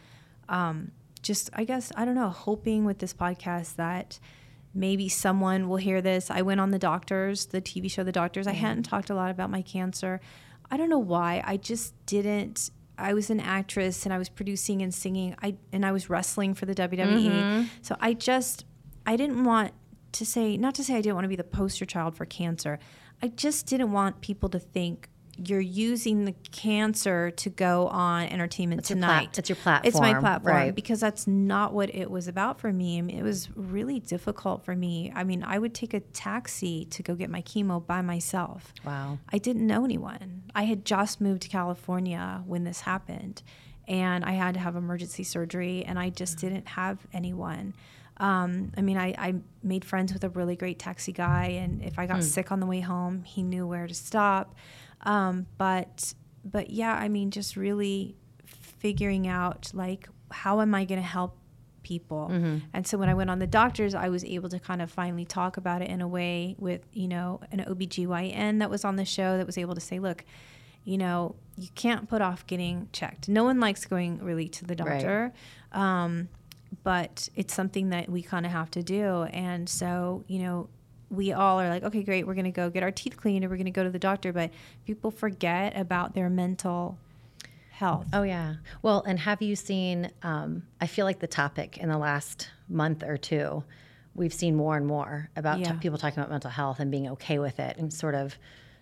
[0.49, 0.93] um,
[1.23, 4.19] just I guess I don't know, hoping with this podcast that
[4.75, 6.31] maybe someone will hear this.
[6.31, 8.47] I went on the doctors, the TV show The Doctors.
[8.47, 10.21] I hadn't talked a lot about my cancer.
[10.71, 11.43] I don't know why.
[11.47, 12.71] I just didn't.
[12.99, 15.35] I was an actress and I was producing and singing.
[15.41, 17.31] I and I was wrestling for the WWE.
[17.31, 17.63] Mm-hmm.
[17.83, 18.65] So I just
[19.07, 19.73] I didn't want
[20.13, 22.79] to say not to say I didn't want to be the poster child for cancer.
[23.23, 25.09] I just didn't want people to think
[25.45, 29.39] you're using the cancer to go on entertainment It's your plat- tonight.
[29.39, 29.89] it's your platform.
[29.89, 30.75] It's my platform, right.
[30.75, 32.99] because that's not what it was about for me.
[32.99, 35.13] I mean, it was really difficult for me.
[35.15, 38.75] I mean, I would take a taxi to go get my chemo by myself.
[38.85, 39.19] Wow.
[39.33, 40.43] I didn't know anyone.
[40.55, 43.43] I had just moved to California when this happened,
[43.87, 47.75] and I had to have emergency surgery, and I just didn't have anyone.
[48.21, 51.99] Um, I mean, I, I made friends with a really great taxi guy, and if
[52.01, 54.57] I got sick on the way home, he knew where to stop.
[55.03, 61.01] Um, but but yeah, I mean, just really figuring out like how am I going
[61.01, 61.37] to help
[61.83, 62.29] people.
[62.75, 65.25] And so when I went on the doctors, I was able to kind of finally
[65.25, 69.07] talk about it in a way with, you know, an OBGYN that was on the
[69.07, 70.25] show that was able to say, look,
[70.85, 73.29] you know, you can't put off getting checked.
[73.29, 75.01] No one likes going really to the Right.
[75.01, 75.33] doctor.
[75.73, 76.29] Um,
[76.85, 79.23] but it's something that we kind of have to do.
[79.25, 80.69] And so, you know,
[81.11, 83.49] we all are like, okay, great, we're going to go get our teeth cleaned or
[83.49, 84.33] we're going to go to the doctor.
[84.33, 84.51] But
[84.87, 86.99] people forget about their mental
[87.71, 88.07] health.
[88.13, 88.57] Oh yeah.
[88.83, 90.11] Well, and have you seen?
[90.23, 93.63] Um, I feel like the topic in the last month or two,
[94.15, 95.73] we've seen more and more about Yeah.
[95.73, 98.37] t- people talking about mental health and being okay with it, and sort of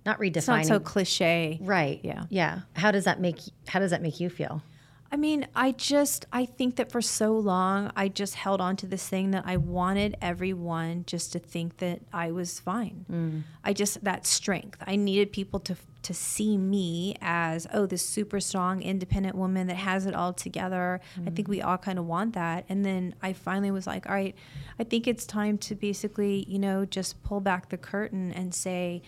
[0.07, 0.37] not redefining.
[0.37, 1.59] It's not so cliche.
[1.63, 2.01] right.
[2.03, 2.25] Yeah.
[2.31, 2.61] Yeah.
[2.75, 3.39] How does that make?
[3.69, 4.63] How does that make you feel?
[5.11, 8.87] I mean, I just I think that for so long I just held on to
[8.87, 13.07] this thing that I wanted everyone just to think that I was fine.
[13.11, 13.43] Mm.
[13.65, 14.83] I just that strength.
[14.87, 19.77] I needed people to to see me as oh this super strong independent woman that
[19.77, 21.01] has it all together.
[21.27, 21.53] I think mm.
[21.53, 22.65] we all kind of want that.
[22.69, 24.35] And then I finally was like, all right,
[24.79, 29.03] I think it's time to basically, you know, just pull back the curtain and say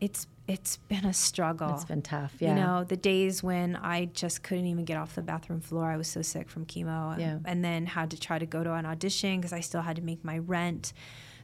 [0.00, 1.74] it's it's been a struggle.
[1.74, 2.34] It's been tough.
[2.40, 2.48] Yeah.
[2.48, 5.90] You know, the days when I just couldn't even get off the bathroom floor.
[5.90, 7.12] I was so sick from chemo.
[7.12, 7.38] and- Yeah.
[7.44, 10.02] And then had to try to go to an audition because I still had to
[10.02, 10.92] make my rent.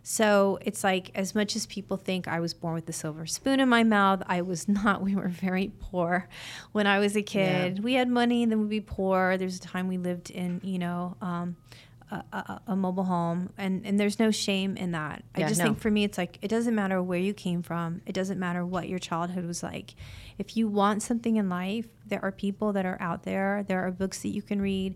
[0.07, 3.59] So it's like, as much as people think I was born with the silver spoon
[3.61, 5.03] in my mouth, I was not.
[5.03, 6.29] We were very poor
[6.73, 7.83] when I was a kid.
[7.85, 9.37] We had money, then we'd be poor.
[9.39, 11.57] There's a time we lived in, you know, um,
[12.33, 15.25] a, a, mobile home, and, and there's no shame in that.
[15.35, 15.65] I just no.
[15.67, 18.03] think for me, it's like it doesn't matter where you came from.
[18.07, 19.95] It doesn't matter what your childhood was like.
[20.39, 23.65] If you want something in life, there are people that are out there.
[23.67, 24.95] There are books that you can read.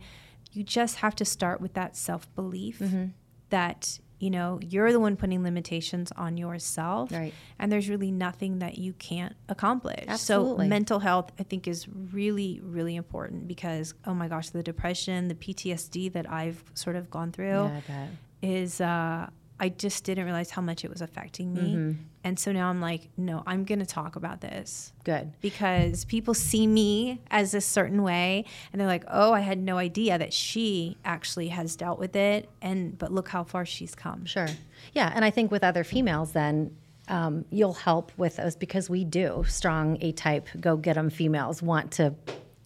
[0.52, 3.06] You just have to start with that self belief Mm-hmm.
[3.50, 7.32] that you know you're the one putting limitations on yourself, Right.
[7.58, 10.04] and there's really nothing that you can't accomplish.
[10.08, 10.66] Absolutely.
[10.66, 15.28] So mental health, I think, is really really important because oh my gosh, the depression,
[15.28, 18.06] the PTSD that I've sort of gone through Yeah,
[18.42, 19.28] is uh,
[19.60, 21.74] I just didn't realize how much it was affecting me.
[21.74, 22.02] Mm-hmm.
[22.24, 25.32] And so now I'm like, no, I'm going to talk about this Good.
[25.40, 29.78] because people see me as a certain way and they're like, oh, I had no
[29.78, 32.48] idea that she actually has dealt with it.
[32.60, 34.26] And, but look how far she's come.
[34.26, 34.48] Sure.
[34.92, 36.76] Yeah, and I think with other females, then
[37.08, 41.92] um, you'll help with us because we do strong A-type, go get them females want
[41.92, 42.14] to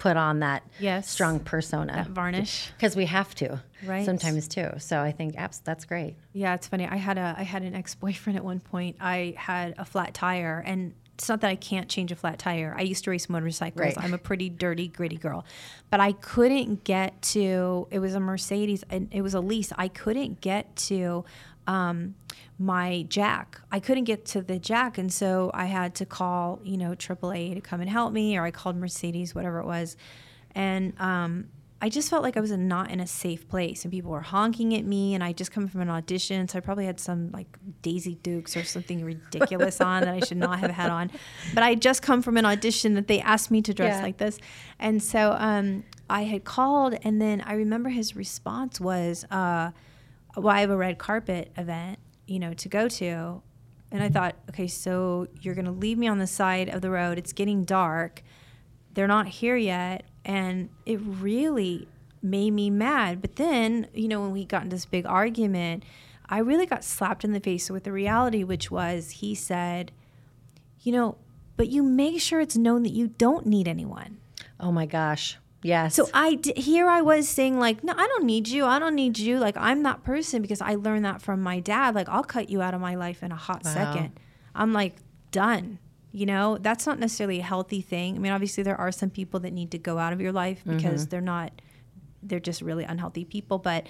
[0.03, 1.09] put on that Yes.
[1.09, 2.71] strong persona That varnish.
[2.77, 4.05] because we have to Right.
[4.05, 4.71] sometimes too.
[4.79, 6.17] So I think abs- that's great.
[6.33, 6.87] Yeah, it's funny.
[6.89, 8.97] I had a I had an ex boyfriend at one point.
[9.01, 12.75] I had a flat tire, and it's not that I can't change a flat tire.
[12.77, 13.81] I used to race motorcycles.
[13.81, 13.99] Right.
[14.05, 15.45] I'm a pretty dirty, gritty girl,
[15.89, 17.87] but I couldn't get to.
[17.93, 19.73] It was a Mercedes, and it was a lease.
[19.79, 21.25] I couldn't get to.
[21.67, 22.15] Um,
[22.59, 23.61] my jack.
[23.73, 27.55] I couldn't get to the jack, and so I had to call, you know, AAA
[27.55, 29.97] to come and help me, or I called Mercedes, whatever it was,
[30.55, 31.49] and um,
[31.81, 34.77] I just felt like I was not in a safe place, and people were honking
[34.77, 37.59] at me, and I just come from an audition, so I probably had some like
[37.81, 41.11] Daisy Dukes or something ridiculous on that I should not have had on,
[41.55, 44.03] but I just come from an audition that they asked me to dress Yeah.
[44.03, 44.39] like this,
[44.79, 49.73] and so um, I had called, and then I remember his response was, uh,
[50.37, 53.43] "Well, I have a red carpet event, you know, to go to."
[53.91, 54.15] And I mm-hmm.
[54.15, 57.19] thought, okay, so you're going to leave me on the side of the road.
[57.19, 58.23] It's getting dark
[58.95, 61.89] they're not here yet and it really
[62.23, 65.85] made me mad but then you know when we got into this big argument
[66.29, 69.91] i really got slapped in the face with the reality which was he said
[70.81, 71.17] you know
[71.57, 74.19] but you make sure it's known that you don't need anyone
[74.63, 75.39] Oh my gosh.
[75.63, 75.95] Yes.
[75.95, 78.65] so I d- here I was saying like, no, I don't need you.
[78.67, 79.39] I don't need you.
[79.39, 81.95] Like I'm that person because I learned that from my dad.
[81.95, 83.73] Like I'll cut you out of my life in a hot Wow.
[83.73, 84.19] second.
[84.55, 84.97] I'm like
[85.31, 85.79] done.
[86.11, 88.17] You know, that's not necessarily a healthy thing.
[88.17, 90.61] I mean, obviously there are some people that need to go out of your life
[90.61, 90.77] mm-hmm.
[90.77, 91.53] because they're not
[92.23, 93.87] they're just really unhealthy people, but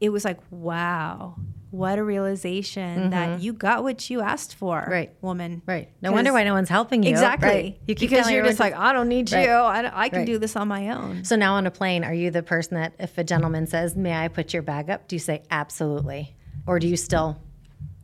[0.00, 1.36] it was like, wow.
[1.70, 4.90] What a realization that you got what you asked for, Mm-hmm.
[4.90, 5.12] Right.
[5.20, 5.62] woman.
[5.66, 5.90] Right.
[6.00, 7.10] No wonder why no one's helping you.
[7.10, 7.48] Exactly.
[7.48, 7.80] Right.
[7.86, 9.36] You keep because you're just like, I don't need you.
[9.38, 10.26] I, I can Right.
[10.26, 11.24] do this on my own.
[11.24, 14.14] So now on a plane, are you the person that if a gentleman says, "May
[14.16, 16.34] I put your bag up?" Do you say absolutely,
[16.66, 17.38] or do you still?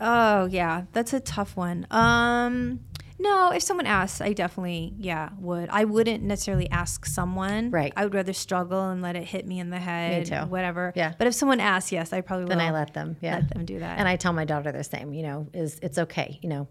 [0.01, 1.87] Oh yeah, that's a tough one.
[1.91, 2.81] Um,
[3.19, 5.69] no, if someone asks, I definitely yeah would.
[5.71, 7.71] I wouldn't necessarily ask someone.
[7.71, 7.93] Right.
[7.97, 10.31] I would rather struggle and let it hit me in the head.
[10.31, 10.47] Me too.
[10.47, 10.93] Whatever.
[10.97, 11.15] Yeah.
[11.17, 12.65] But if someone asks, yes, I probably Then will.
[12.65, 13.17] I let them.
[13.21, 13.37] Yeah.
[13.37, 13.99] let them do that.
[13.99, 15.13] And I tell my daughter the same.
[15.13, 16.39] You know, is it's okay.
[16.43, 16.69] You know,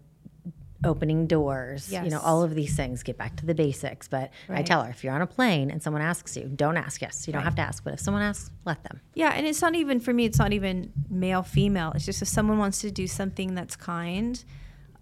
[0.84, 1.90] opening doors.
[1.90, 3.02] You know, all of these things.
[3.02, 4.06] Get back to the basics.
[4.06, 7.00] But I tell her if you're on a plane and someone asks you, don't ask
[7.00, 7.26] yes.
[7.26, 7.82] You don't have to ask.
[7.82, 9.00] But if someone asks, let them.
[9.14, 10.26] Yeah, and it's not even for me.
[10.26, 11.92] It's not even male female.
[11.94, 14.44] It's just if someone wants to do something that's kind.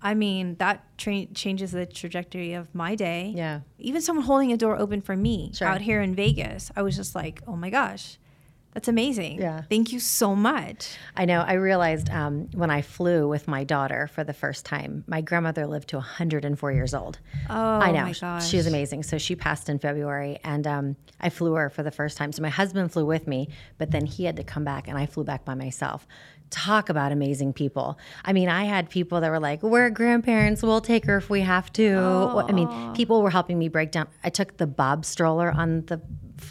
[0.02, 3.32] I mean, that tra- changes the trajectory of my day.
[3.36, 3.60] Yeah.
[3.78, 5.68] Even someone holding a door open for me Sure.
[5.68, 8.18] out here in Vegas, I was just like, oh my gosh,
[8.74, 9.38] that's amazing.
[9.38, 9.62] Yeah.
[9.68, 10.96] Thank you so much.
[11.14, 11.42] I know.
[11.46, 15.66] I realized um, when I flew with my daughter for the first time, my grandmother
[15.66, 17.18] lived to 104 years old.
[17.50, 18.02] Oh, I know.
[18.04, 18.48] my gosh.
[18.48, 19.02] She was amazing.
[19.02, 22.32] So she passed in February, and um, I flew her for the first time.
[22.32, 25.04] So my husband flew with me, but then he had to come back, and I
[25.04, 26.06] flew back by myself.
[26.52, 27.98] Talk about amazing people.
[28.24, 30.62] I mean, I had people that were like, We're grandparents.
[30.62, 31.94] We'll take her if we have to.
[31.96, 34.06] Well, I mean, people were helping me break down.
[34.22, 36.00] I took the Bob stroller on the.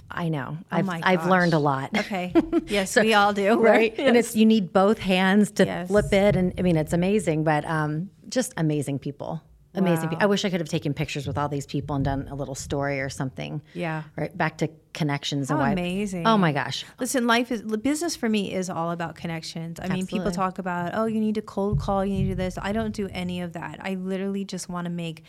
[0.10, 0.58] I know.
[0.72, 1.98] I've, Oh my I've learned a lot.
[1.98, 2.34] Okay.
[2.68, 3.60] Yes, we all do.
[3.60, 3.94] right?
[4.00, 5.88] And it's you need both hands to Yes.
[5.88, 7.44] flip it, and I mean it's amazing.
[7.44, 9.42] But um, just amazing people,
[9.74, 10.10] amazing.
[10.12, 10.18] Wow.
[10.22, 12.56] I wish I could have taken pictures with all these people and done a little
[12.56, 13.62] story or something.
[13.74, 14.04] Yeah.
[14.16, 15.72] Right back to connections and How why.
[15.72, 16.28] amazing.
[16.28, 16.86] Oh my gosh.
[17.00, 19.80] Listen, life is business for me is all about connections.
[19.82, 22.36] I mean, people talk about, oh, you need to cold call, you need to do
[22.36, 22.58] this.
[22.62, 23.80] I don't do any of that.
[23.82, 25.24] I literally just want to make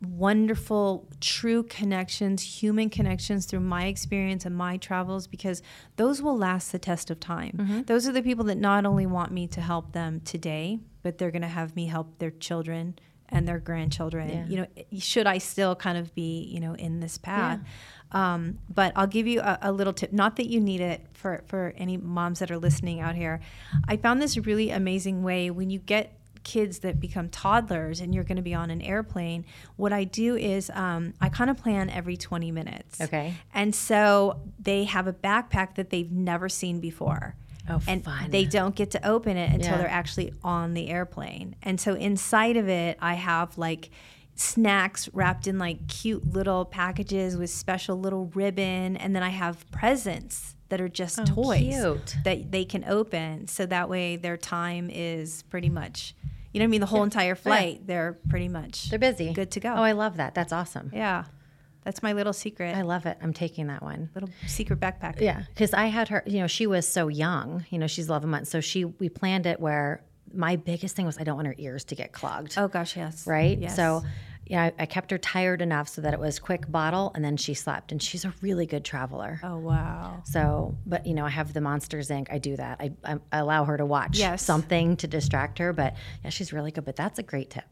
[0.00, 5.60] wonderful, true connections, human connections through my experience and my travels because
[5.96, 7.56] those will last the test of time.
[7.56, 7.82] Mm-hmm.
[7.82, 11.30] Those are the people that not only want me to help them today, but they're
[11.30, 12.96] going to have me help their children
[13.28, 14.28] and their grandchildren.
[14.28, 14.46] Yeah.
[14.46, 17.60] You know, should I still kind of be, you know, in this path?
[18.12, 20.12] Um, but I'll give you a, a little tip.
[20.12, 23.40] Not that you need it for for any moms that are listening out here.
[23.86, 26.14] I found this really amazing way when you get
[26.44, 29.44] kids that become toddlers and you're going to be on an airplane.
[29.76, 33.00] What I do is um, I kind of plan every 20 minutes.
[33.00, 33.34] Okay.
[33.52, 37.36] And so they have a backpack that they've never seen before.
[37.68, 38.30] Oh, and fun.
[38.30, 39.78] they don't get to open it until Yeah.
[39.78, 41.54] they're actually on the airplane.
[41.62, 43.90] And so inside of it, I have like
[44.34, 48.96] snacks wrapped in like cute little packages with special little ribbon.
[48.96, 52.16] And then I have presents that are just oh, toys Oh, cute.
[52.24, 53.48] that they can open.
[53.48, 56.14] So that way their time is pretty much,
[56.52, 56.80] you know what I mean?
[56.80, 59.32] The whole entire oh, flight, they're pretty much They're busy.
[59.32, 59.70] good to go.
[59.74, 60.34] Oh, I love that.
[60.34, 60.90] That's awesome.
[60.94, 61.24] yeah.
[61.88, 62.76] That's my little secret.
[62.76, 63.16] I love it.
[63.22, 64.10] I'm taking that one.
[64.14, 65.22] little secret backpack.
[65.22, 66.22] Yeah, because I had her.
[66.26, 67.64] You know, she was so young.
[67.70, 70.02] You know, she's 11 months, so she we planned it where
[70.34, 72.58] my biggest thing was I don't want her ears to get clogged.
[72.58, 73.26] Oh gosh, yes.
[73.26, 73.58] right?
[73.58, 73.74] Yes.
[73.74, 74.02] So,
[74.44, 77.38] yeah, I, I kept her tired enough so that it was quick bottle, and then
[77.38, 77.90] she slept.
[77.90, 79.40] And she's a really good traveler.
[79.42, 80.20] Oh wow.
[80.26, 82.26] So, but you know, I have the Monsters Inc.
[82.30, 82.80] I do that.
[82.80, 84.42] I, I, I allow her to watch Yes.
[84.44, 85.72] something to distract her.
[85.72, 86.84] But yeah, she's really good.
[86.84, 87.64] But that's a great tip.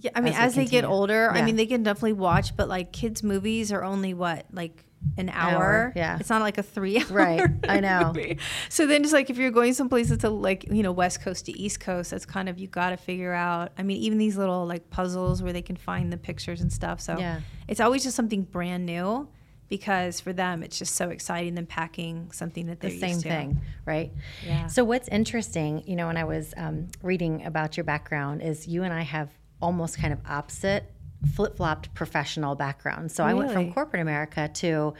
[0.00, 0.88] Yeah, I mean, as as, they get continue.
[0.96, 4.84] older, I mean, they can definitely watch, but like kids' movies are only what, like
[5.16, 5.62] an hour?
[5.62, 6.18] Hour, yeah.
[6.20, 7.06] It's not like a three hour.
[7.10, 8.12] Right, I know.
[8.14, 8.38] movie.
[8.68, 11.46] So then it's like if you're going someplace that's a, like, you know, West Coast
[11.46, 13.72] to East Coast, that's kind of, you got to figure out.
[13.78, 17.00] I mean, even these little like puzzles where they can find the pictures and stuff.
[17.00, 17.40] So Yeah.
[17.68, 19.28] it's always just something brand new
[19.68, 23.60] because for them, it's just so exciting than packing something that they're The same thing,
[23.86, 24.10] right?
[24.44, 24.66] Yeah.
[24.66, 28.82] So, what's interesting, you know, when I was um, reading about your background, is you
[28.82, 29.30] and I have
[29.60, 30.84] almost kind of opposite,
[31.34, 33.12] flip flopped professional background.
[33.12, 34.94] So, I went from corporate America to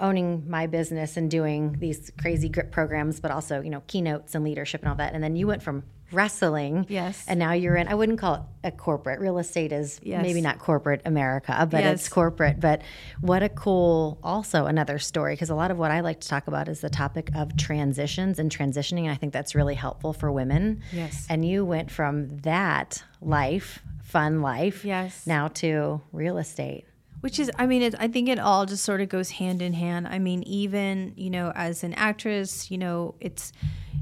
[0.00, 4.44] owning my business and doing these crazy grip programs, but also, you know, keynotes and
[4.44, 5.14] leadership and all that.
[5.14, 6.86] And then you went from wrestling.
[6.88, 7.24] Yes.
[7.28, 9.20] And now you're in, I wouldn't call it a corporate.
[9.20, 10.22] Real estate is Yes.
[10.22, 12.00] maybe not corporate America, but Yes.
[12.00, 12.58] it's corporate.
[12.58, 12.82] But
[13.20, 16.48] what a cool, also another story, because a lot of what I like to talk
[16.48, 19.02] about is the topic of transitions and transitioning.
[19.02, 20.82] And I think that's really helpful for women.
[20.92, 21.26] Yes.
[21.30, 25.28] And you went from that life, fun life, Yes.
[25.28, 26.86] now to real estate.
[27.20, 29.74] Which is, I mean, it, I think it all just sort of goes hand in
[29.74, 30.08] hand.
[30.08, 33.52] I mean, even, you know, as an actress, you know, it's,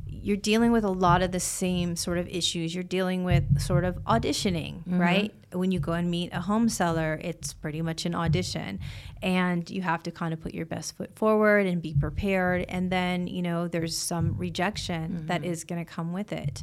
[0.06, 2.74] you're dealing with a lot of the same sort of issues.
[2.74, 5.34] You're dealing with sort of auditioning, right?
[5.52, 8.80] When you go and meet a home seller, it's pretty much an audition.
[9.22, 12.66] And you have to kind of put your best foot forward and be prepared.
[12.68, 16.62] And then, you know, there's some rejection that is going to come with it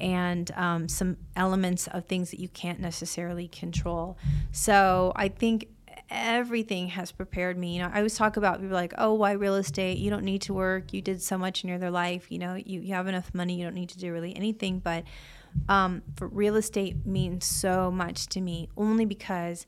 [0.00, 4.16] and um, some elements of things that you can't necessarily control.
[4.52, 5.68] So I think
[6.12, 7.76] everything has prepared me.
[7.76, 9.98] You know, I always talk about people like, oh, why real estate?
[9.98, 10.92] You don't need to work.
[10.92, 12.30] You did so much in your other life.
[12.30, 13.56] You know, you, you have enough money.
[13.56, 14.78] You don't need to do really anything.
[14.78, 15.04] But
[15.68, 19.66] um, for real estate means so much to me only because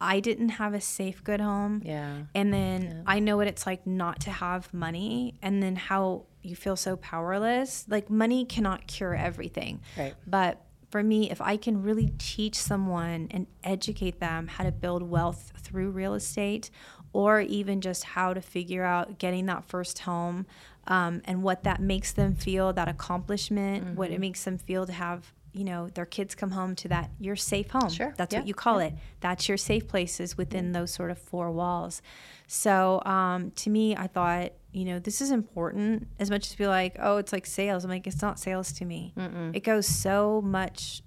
[0.00, 1.82] I didn't have a safe, good home.
[1.84, 2.18] Yeah.
[2.34, 6.54] And then I know what it's like not to have money and then how you
[6.54, 7.86] feel so powerless.
[7.88, 9.80] Like money cannot cure everything.
[9.96, 10.14] Right.
[10.26, 10.60] But
[10.96, 15.52] for me, if I can really teach someone and educate them how to build wealth
[15.58, 16.70] through real estate
[17.12, 20.46] or even just how to figure out getting that first home
[20.86, 24.92] um, and what that makes them feel, that accomplishment, what it makes them feel to
[24.92, 27.90] have you know their kids come home to that your safe home.
[27.90, 28.14] Sure.
[28.16, 28.40] that's Yeah.
[28.40, 28.94] what you call it.
[29.20, 32.00] That's your safe places within those sort of four walls.
[32.46, 36.66] So um, to me i thought you know this is important as much as be
[36.66, 37.84] like oh it's like sales.
[37.84, 39.14] I'm like it's not sales to me.
[39.54, 41.02] It goes so much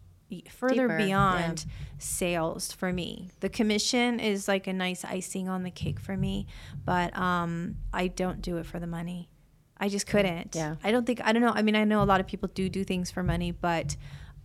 [0.50, 1.66] further Deeper, beyond
[1.98, 3.30] sales for me.
[3.40, 6.48] The commission is like a nice icing on the cake for me
[6.86, 9.30] but um, i don't do it for the money.
[9.78, 10.56] I just couldn't.
[10.56, 10.76] Yeah.
[10.84, 12.70] i don't think i don't know i mean i know a lot of people do
[12.70, 13.96] do things for money but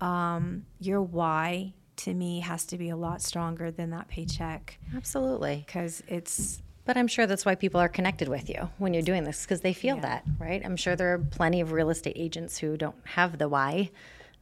[0.01, 4.79] um, your why to me has to be a lot stronger than that paycheck.
[4.97, 5.63] Absolutely.
[5.65, 9.25] because it's But I'm sure that's why people are connected with you when you're doing
[9.25, 10.03] this because they feel Yeah.
[10.03, 10.61] that, right?
[10.65, 13.91] I'm sure there are plenty of real estate agents who don't have the why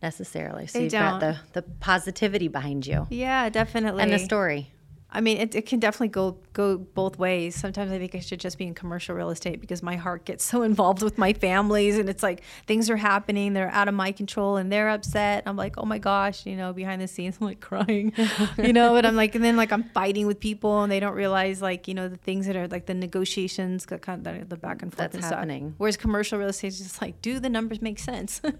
[0.02, 0.66] necessarily.
[0.66, 1.36] So They you've got don't.
[1.54, 4.72] the, the positivity behind you yeah definitely and the story.
[5.14, 7.54] I mean, it, it can definitely go go both ways.
[7.54, 10.44] Sometimes I think I should just be in commercial real estate because my heart gets
[10.44, 14.12] so involved with my families, and it's like things are happening, they're out of my
[14.12, 15.42] control, and they're upset.
[15.46, 18.12] I'm like, oh my gosh, you know, behind the scenes, I'm like crying,
[18.58, 18.94] you know.
[18.94, 21.86] But I'm like, and then like I'm fighting with people, and they don't realize like
[21.88, 24.90] you know the things that are like the negotiations, the kind of the back and
[24.92, 25.34] forth That's and stuff.
[25.34, 25.74] happening.
[25.76, 28.40] Whereas commercial real estate is just like, do the numbers make sense?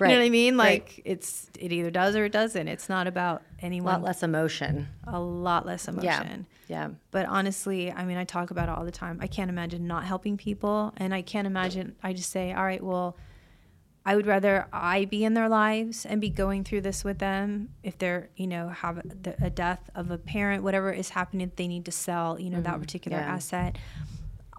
[0.00, 0.56] You know what I mean?
[0.56, 0.82] right.
[0.82, 2.66] Like it's it either does or it doesn't.
[2.68, 3.94] It's not about anyone.
[3.94, 4.88] A lot less emotion.
[5.06, 6.46] a lot less emotion.
[6.68, 6.88] Yeah.
[6.88, 6.88] Yeah.
[7.10, 9.18] But honestly, I mean, I talk about it all the time.
[9.20, 10.92] I can't imagine not helping people.
[10.96, 13.16] And I can't imagine, I just say, all right, well,
[14.04, 17.68] I would rather I be in their lives and be going through this with them
[17.82, 21.68] if they're, you know, have a, a death of a parent, whatever is happening, they
[21.68, 22.80] need to sell, you know, that mm-hmm.
[22.80, 23.34] particular yeah.
[23.34, 23.78] asset.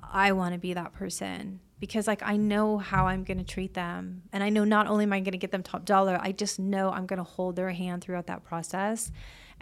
[0.01, 3.73] I want to be that person because, like, I know how I'm going to treat
[3.73, 4.21] them.
[4.31, 6.59] And I know not only am I going to get them top dollar, I just
[6.59, 9.11] know I'm going to hold their hand throughout that process.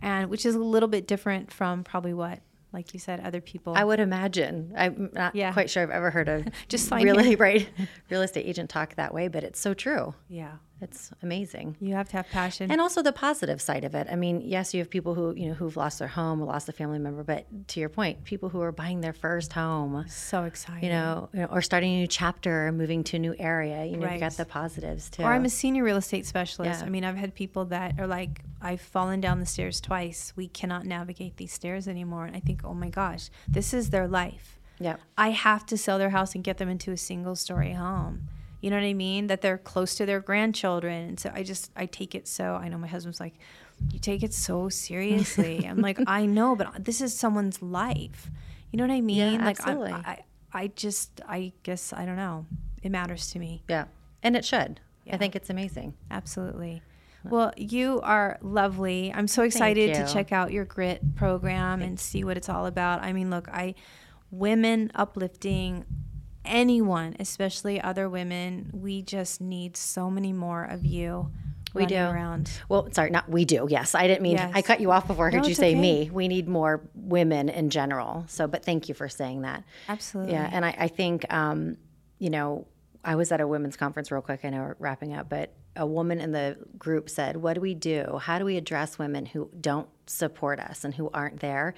[0.02, 2.40] And which is a little bit different from probably what,
[2.74, 3.74] like you said, other people.
[3.76, 4.74] I would imagine.
[4.76, 5.52] I'm not Yeah.
[5.54, 7.68] quite sure I've ever heard a Just really right
[8.10, 10.16] real estate agent talk that way, but it's so true.
[10.28, 10.54] yeah.
[10.82, 11.78] It's amazing.
[11.80, 12.72] You have to have passion.
[12.72, 14.08] And also the positive side of it.
[14.12, 16.68] I mean, yes, you have people who, you know, who've lost their home, or lost
[16.70, 20.44] a family member, but to your point, people who are buying their first home, so
[20.46, 20.84] excited.
[20.84, 23.86] you know, you know, or starting a new chapter or moving to a new area,
[23.86, 24.14] you know, Right.
[24.14, 25.22] you've got the positives too.
[25.24, 26.80] Or I'm a senior real estate specialist.
[26.82, 26.86] Yeah.
[26.88, 30.34] I mean, I've had people that are like, I've fallen down the stairs twice.
[30.36, 32.26] We cannot navigate these stairs anymore.
[32.26, 34.60] And I think, oh my gosh, this is their life.
[34.80, 34.96] yeah.
[35.18, 38.30] I have to sell their house and get them into a single story home.
[38.62, 39.28] You know what I mean?
[39.28, 41.10] That they're close to their grandchildren.
[41.10, 43.34] And so I just, I take it so, I know my husband's like,
[43.92, 45.66] you take it so seriously.
[45.68, 48.30] I'm like, I know, but this is someone's life.
[48.72, 49.44] You know what I mean?
[49.44, 49.92] like, absolutely.
[49.92, 52.46] I, I, I just, I guess, I don't know.
[52.84, 53.64] It matters to me.
[53.68, 53.86] Yeah.
[54.24, 54.80] And it should.
[55.06, 55.16] Yeah.
[55.16, 55.96] I think it's amazing.
[56.10, 56.84] Absolutely.
[57.24, 59.14] Well, you are lovely.
[59.14, 63.04] I'm so excited to check out your grit program and see what it's all about.
[63.04, 63.76] I mean, look, I
[64.32, 65.86] women uplifting
[66.46, 71.32] anyone, especially other women, we just need so many more of you
[71.74, 71.96] We do.
[71.96, 72.52] around.
[72.70, 73.68] Well, sorry, not we do.
[73.70, 74.52] Yes, I didn't mean Yes.
[74.54, 75.80] I cut you off before I heard No, you say okay.
[75.80, 76.10] me.
[76.12, 78.26] We need more women in general.
[78.28, 79.64] So, but thank you for saying that.
[79.88, 80.34] Absolutely.
[80.34, 81.78] Yeah, and I, I think um,
[82.20, 82.68] you know
[83.04, 84.42] I was at a women's conference real quick.
[84.44, 87.74] I know we're wrapping up, but a woman in the group said, "What do we
[87.74, 88.20] do?
[88.22, 91.74] How do we address women who don't support us and who aren't there?"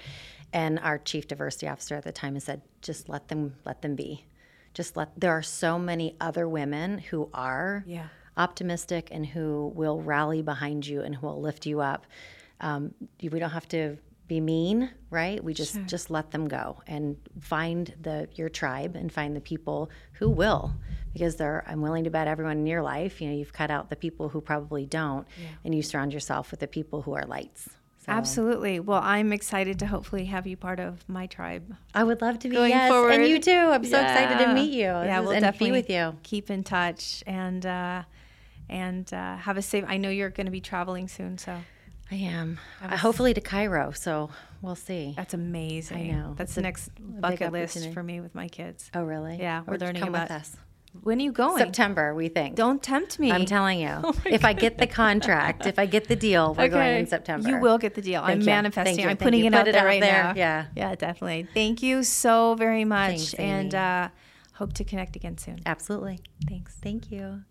[0.52, 3.96] And our chief diversity officer at the time has said, "Just let them let them
[3.96, 4.26] be.
[4.74, 5.10] Just let.
[5.20, 8.08] There are so many other women who are." Yeah.
[8.36, 12.08] optimistic and who will rally behind you and who will lift you up.
[12.62, 13.98] Um, we don't have to
[14.28, 15.44] be mean, right?
[15.44, 19.92] We just just let them go and find the your tribe and find the people
[20.14, 20.74] who will,
[21.14, 21.64] because they're.
[21.68, 23.22] I'm willing to bet everyone in your life.
[23.22, 25.28] You know, you've cut out the people who probably don't,
[25.64, 27.70] and you surround yourself with the people who are lights.
[28.06, 28.82] So Absolutely.
[28.82, 32.50] Well, I'm excited to hopefully have you part of my tribe I would love to
[32.50, 33.14] be going yes, forward.
[33.14, 33.52] and you too.
[33.52, 34.84] I'm so excited to meet you.
[34.84, 36.18] Yeah, we'll and definitely be with you.
[36.24, 38.04] Keep in touch and uh,
[38.70, 39.86] and uh, have a safe.
[39.88, 41.58] I know you're going to be traveling soon, so
[42.12, 42.60] I am.
[42.82, 43.92] Uh, hopefully to Cairo.
[43.92, 44.30] So
[44.62, 45.14] we'll see.
[45.16, 46.12] that's amazing.
[46.12, 46.34] I know.
[46.36, 48.92] That's It's the next bucket list for me with my kids.
[48.94, 49.38] Oh, really?
[49.38, 50.58] Yeah, we're Or learning come about with us.
[51.02, 51.58] When are you going?
[51.58, 52.56] September, we think.
[52.56, 53.32] Don't tempt me.
[53.32, 54.14] I'm telling you.
[54.26, 57.50] if I get the contract, if I get the deal, we're going in September.
[57.50, 58.22] You will get the deal.
[58.24, 58.46] I'm you.
[58.46, 58.98] manifesting.
[58.98, 59.08] Thank.
[59.08, 59.48] I'm Thank putting you.
[59.48, 60.24] it Put out it there out right there.
[60.24, 60.34] now.
[60.36, 60.66] Yeah.
[60.76, 61.48] Yeah, definitely.
[61.54, 63.10] Thank you so very much.
[63.10, 64.10] Thanks, and uh,
[64.54, 65.60] hope to connect again soon.
[65.66, 66.20] Absolutely.
[66.48, 66.76] Thanks.
[66.82, 67.44] Thank you.